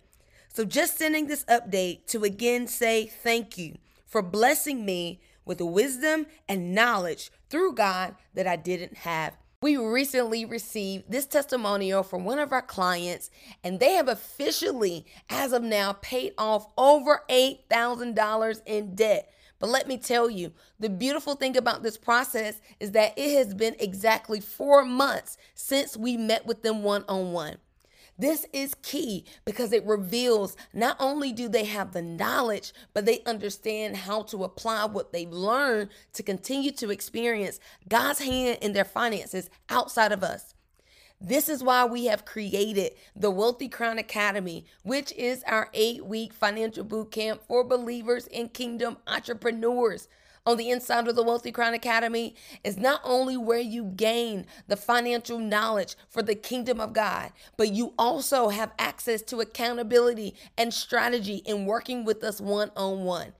So, 0.52 0.64
just 0.64 0.98
sending 0.98 1.26
this 1.26 1.44
update 1.44 2.06
to 2.06 2.24
again 2.24 2.66
say 2.66 3.06
thank 3.06 3.58
you 3.58 3.76
for 4.06 4.22
blessing 4.22 4.84
me 4.84 5.20
with 5.44 5.60
wisdom 5.60 6.26
and 6.48 6.74
knowledge 6.74 7.30
through 7.50 7.74
God 7.74 8.14
that 8.34 8.46
I 8.46 8.56
didn't 8.56 8.98
have. 8.98 9.36
We 9.64 9.78
recently 9.78 10.44
received 10.44 11.10
this 11.10 11.24
testimonial 11.24 12.02
from 12.02 12.26
one 12.26 12.38
of 12.38 12.52
our 12.52 12.60
clients, 12.60 13.30
and 13.62 13.80
they 13.80 13.92
have 13.94 14.08
officially, 14.08 15.06
as 15.30 15.54
of 15.54 15.62
now, 15.62 15.94
paid 16.02 16.34
off 16.36 16.66
over 16.76 17.22
$8,000 17.30 18.60
in 18.66 18.94
debt 18.94 19.32
But 19.58 19.70
let 19.70 19.88
me 19.88 19.96
tell 19.96 20.28
you, 20.28 20.52
the 20.78 20.90
beautiful 20.90 21.34
thing 21.34 21.56
about 21.56 21.82
this 21.82 21.96
process 21.96 22.60
is 22.78 22.92
that 22.92 23.14
it 23.16 23.38
has 23.38 23.54
been 23.54 23.74
exactly 23.78 24.38
four 24.38 24.84
months 24.84 25.38
since 25.54 25.96
we 25.96 26.18
met 26.18 26.44
with 26.44 26.60
them 26.60 26.82
one 26.82 27.06
on 27.08 27.32
one. 27.32 27.56
This 28.16 28.46
is 28.52 28.74
key 28.82 29.24
because 29.44 29.72
it 29.72 29.84
reveals 29.84 30.56
not 30.72 30.96
only 31.00 31.32
do 31.32 31.48
they 31.48 31.64
have 31.64 31.92
the 31.92 32.02
knowledge, 32.02 32.72
but 32.92 33.06
they 33.06 33.22
understand 33.26 33.96
how 33.96 34.22
to 34.24 34.44
apply 34.44 34.84
what 34.84 35.12
they've 35.12 35.30
learned 35.30 35.90
to 36.12 36.22
continue 36.22 36.70
to 36.72 36.90
experience 36.90 37.58
God's 37.88 38.20
hand 38.20 38.58
in 38.60 38.72
their 38.72 38.84
finances 38.84 39.50
outside 39.68 40.12
of 40.12 40.22
us. 40.22 40.54
This 41.20 41.48
is 41.48 41.62
why 41.62 41.84
we 41.86 42.04
have 42.06 42.24
created 42.24 42.92
the 43.16 43.30
Wealthy 43.30 43.68
Crown 43.68 43.98
Academy, 43.98 44.66
which 44.82 45.10
is 45.12 45.42
our 45.44 45.70
eight 45.72 46.04
week 46.04 46.32
financial 46.32 46.84
boot 46.84 47.10
camp 47.10 47.42
for 47.48 47.64
believers 47.64 48.26
in 48.26 48.48
kingdom 48.48 48.98
entrepreneurs 49.06 50.06
on 50.46 50.58
the 50.58 50.70
inside 50.70 51.08
of 51.08 51.16
the 51.16 51.22
Wealthy 51.22 51.50
Crown 51.50 51.72
Academy 51.72 52.34
is 52.62 52.76
not 52.76 53.00
only 53.02 53.36
where 53.36 53.58
you 53.58 53.84
gain 53.84 54.44
the 54.68 54.76
financial 54.76 55.38
knowledge 55.38 55.96
for 56.08 56.22
the 56.22 56.34
kingdom 56.34 56.80
of 56.80 56.92
God, 56.92 57.32
but 57.56 57.72
you 57.72 57.94
also 57.98 58.48
have 58.50 58.72
access 58.78 59.22
to 59.22 59.40
accountability 59.40 60.34
and 60.58 60.74
strategy 60.74 61.36
in 61.46 61.64
working 61.64 62.04
with 62.04 62.22
us 62.22 62.40
one 62.40 62.70
on 62.76 63.04
one. 63.04 63.32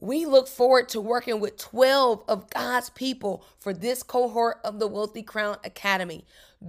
We 0.00 0.26
look 0.26 0.46
forward 0.46 0.88
to 0.90 1.00
working 1.00 1.40
with 1.40 1.58
12 1.58 2.24
of 2.28 2.50
God's 2.50 2.90
people 2.90 3.44
for 3.58 3.72
this 3.72 4.02
cohort 4.02 4.58
of 4.64 4.78
the 4.78 4.86
Wealthy 4.86 5.22
Crown 5.22 5.56
Academy. 5.64 6.24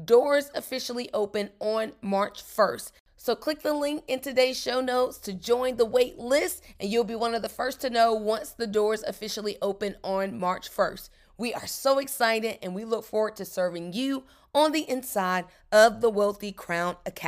Doors 0.05 0.49
officially 0.55 1.09
open 1.13 1.51
on 1.59 1.93
March 2.01 2.43
1st. 2.43 2.91
So 3.21 3.35
click 3.35 3.63
the 3.63 3.73
link 3.73 4.05
in 4.07 4.21
today's 4.21 4.57
show 4.57 4.79
notes 4.79 5.17
to 5.17 5.33
join 5.33 5.75
the 5.75 5.83
wait 5.83 6.17
list, 6.17 6.63
and 6.79 6.89
you'll 6.89 7.03
be 7.03 7.15
one 7.15 7.35
of 7.35 7.41
the 7.41 7.49
first 7.49 7.81
to 7.81 7.89
know 7.89 8.13
once 8.13 8.51
the 8.51 8.65
doors 8.65 9.03
officially 9.03 9.57
open 9.61 9.97
on 10.05 10.39
March 10.39 10.71
1st. 10.71 11.09
We 11.37 11.53
are 11.53 11.67
so 11.67 11.99
excited 11.99 12.59
and 12.63 12.73
we 12.73 12.85
look 12.85 13.03
forward 13.03 13.35
to 13.35 13.43
serving 13.43 13.91
you 13.91 14.23
on 14.55 14.71
the 14.71 14.89
inside 14.89 15.43
of 15.69 15.99
the 15.99 16.09
Wealthy 16.09 16.53
Crown 16.53 16.95
Academy. 17.05 17.27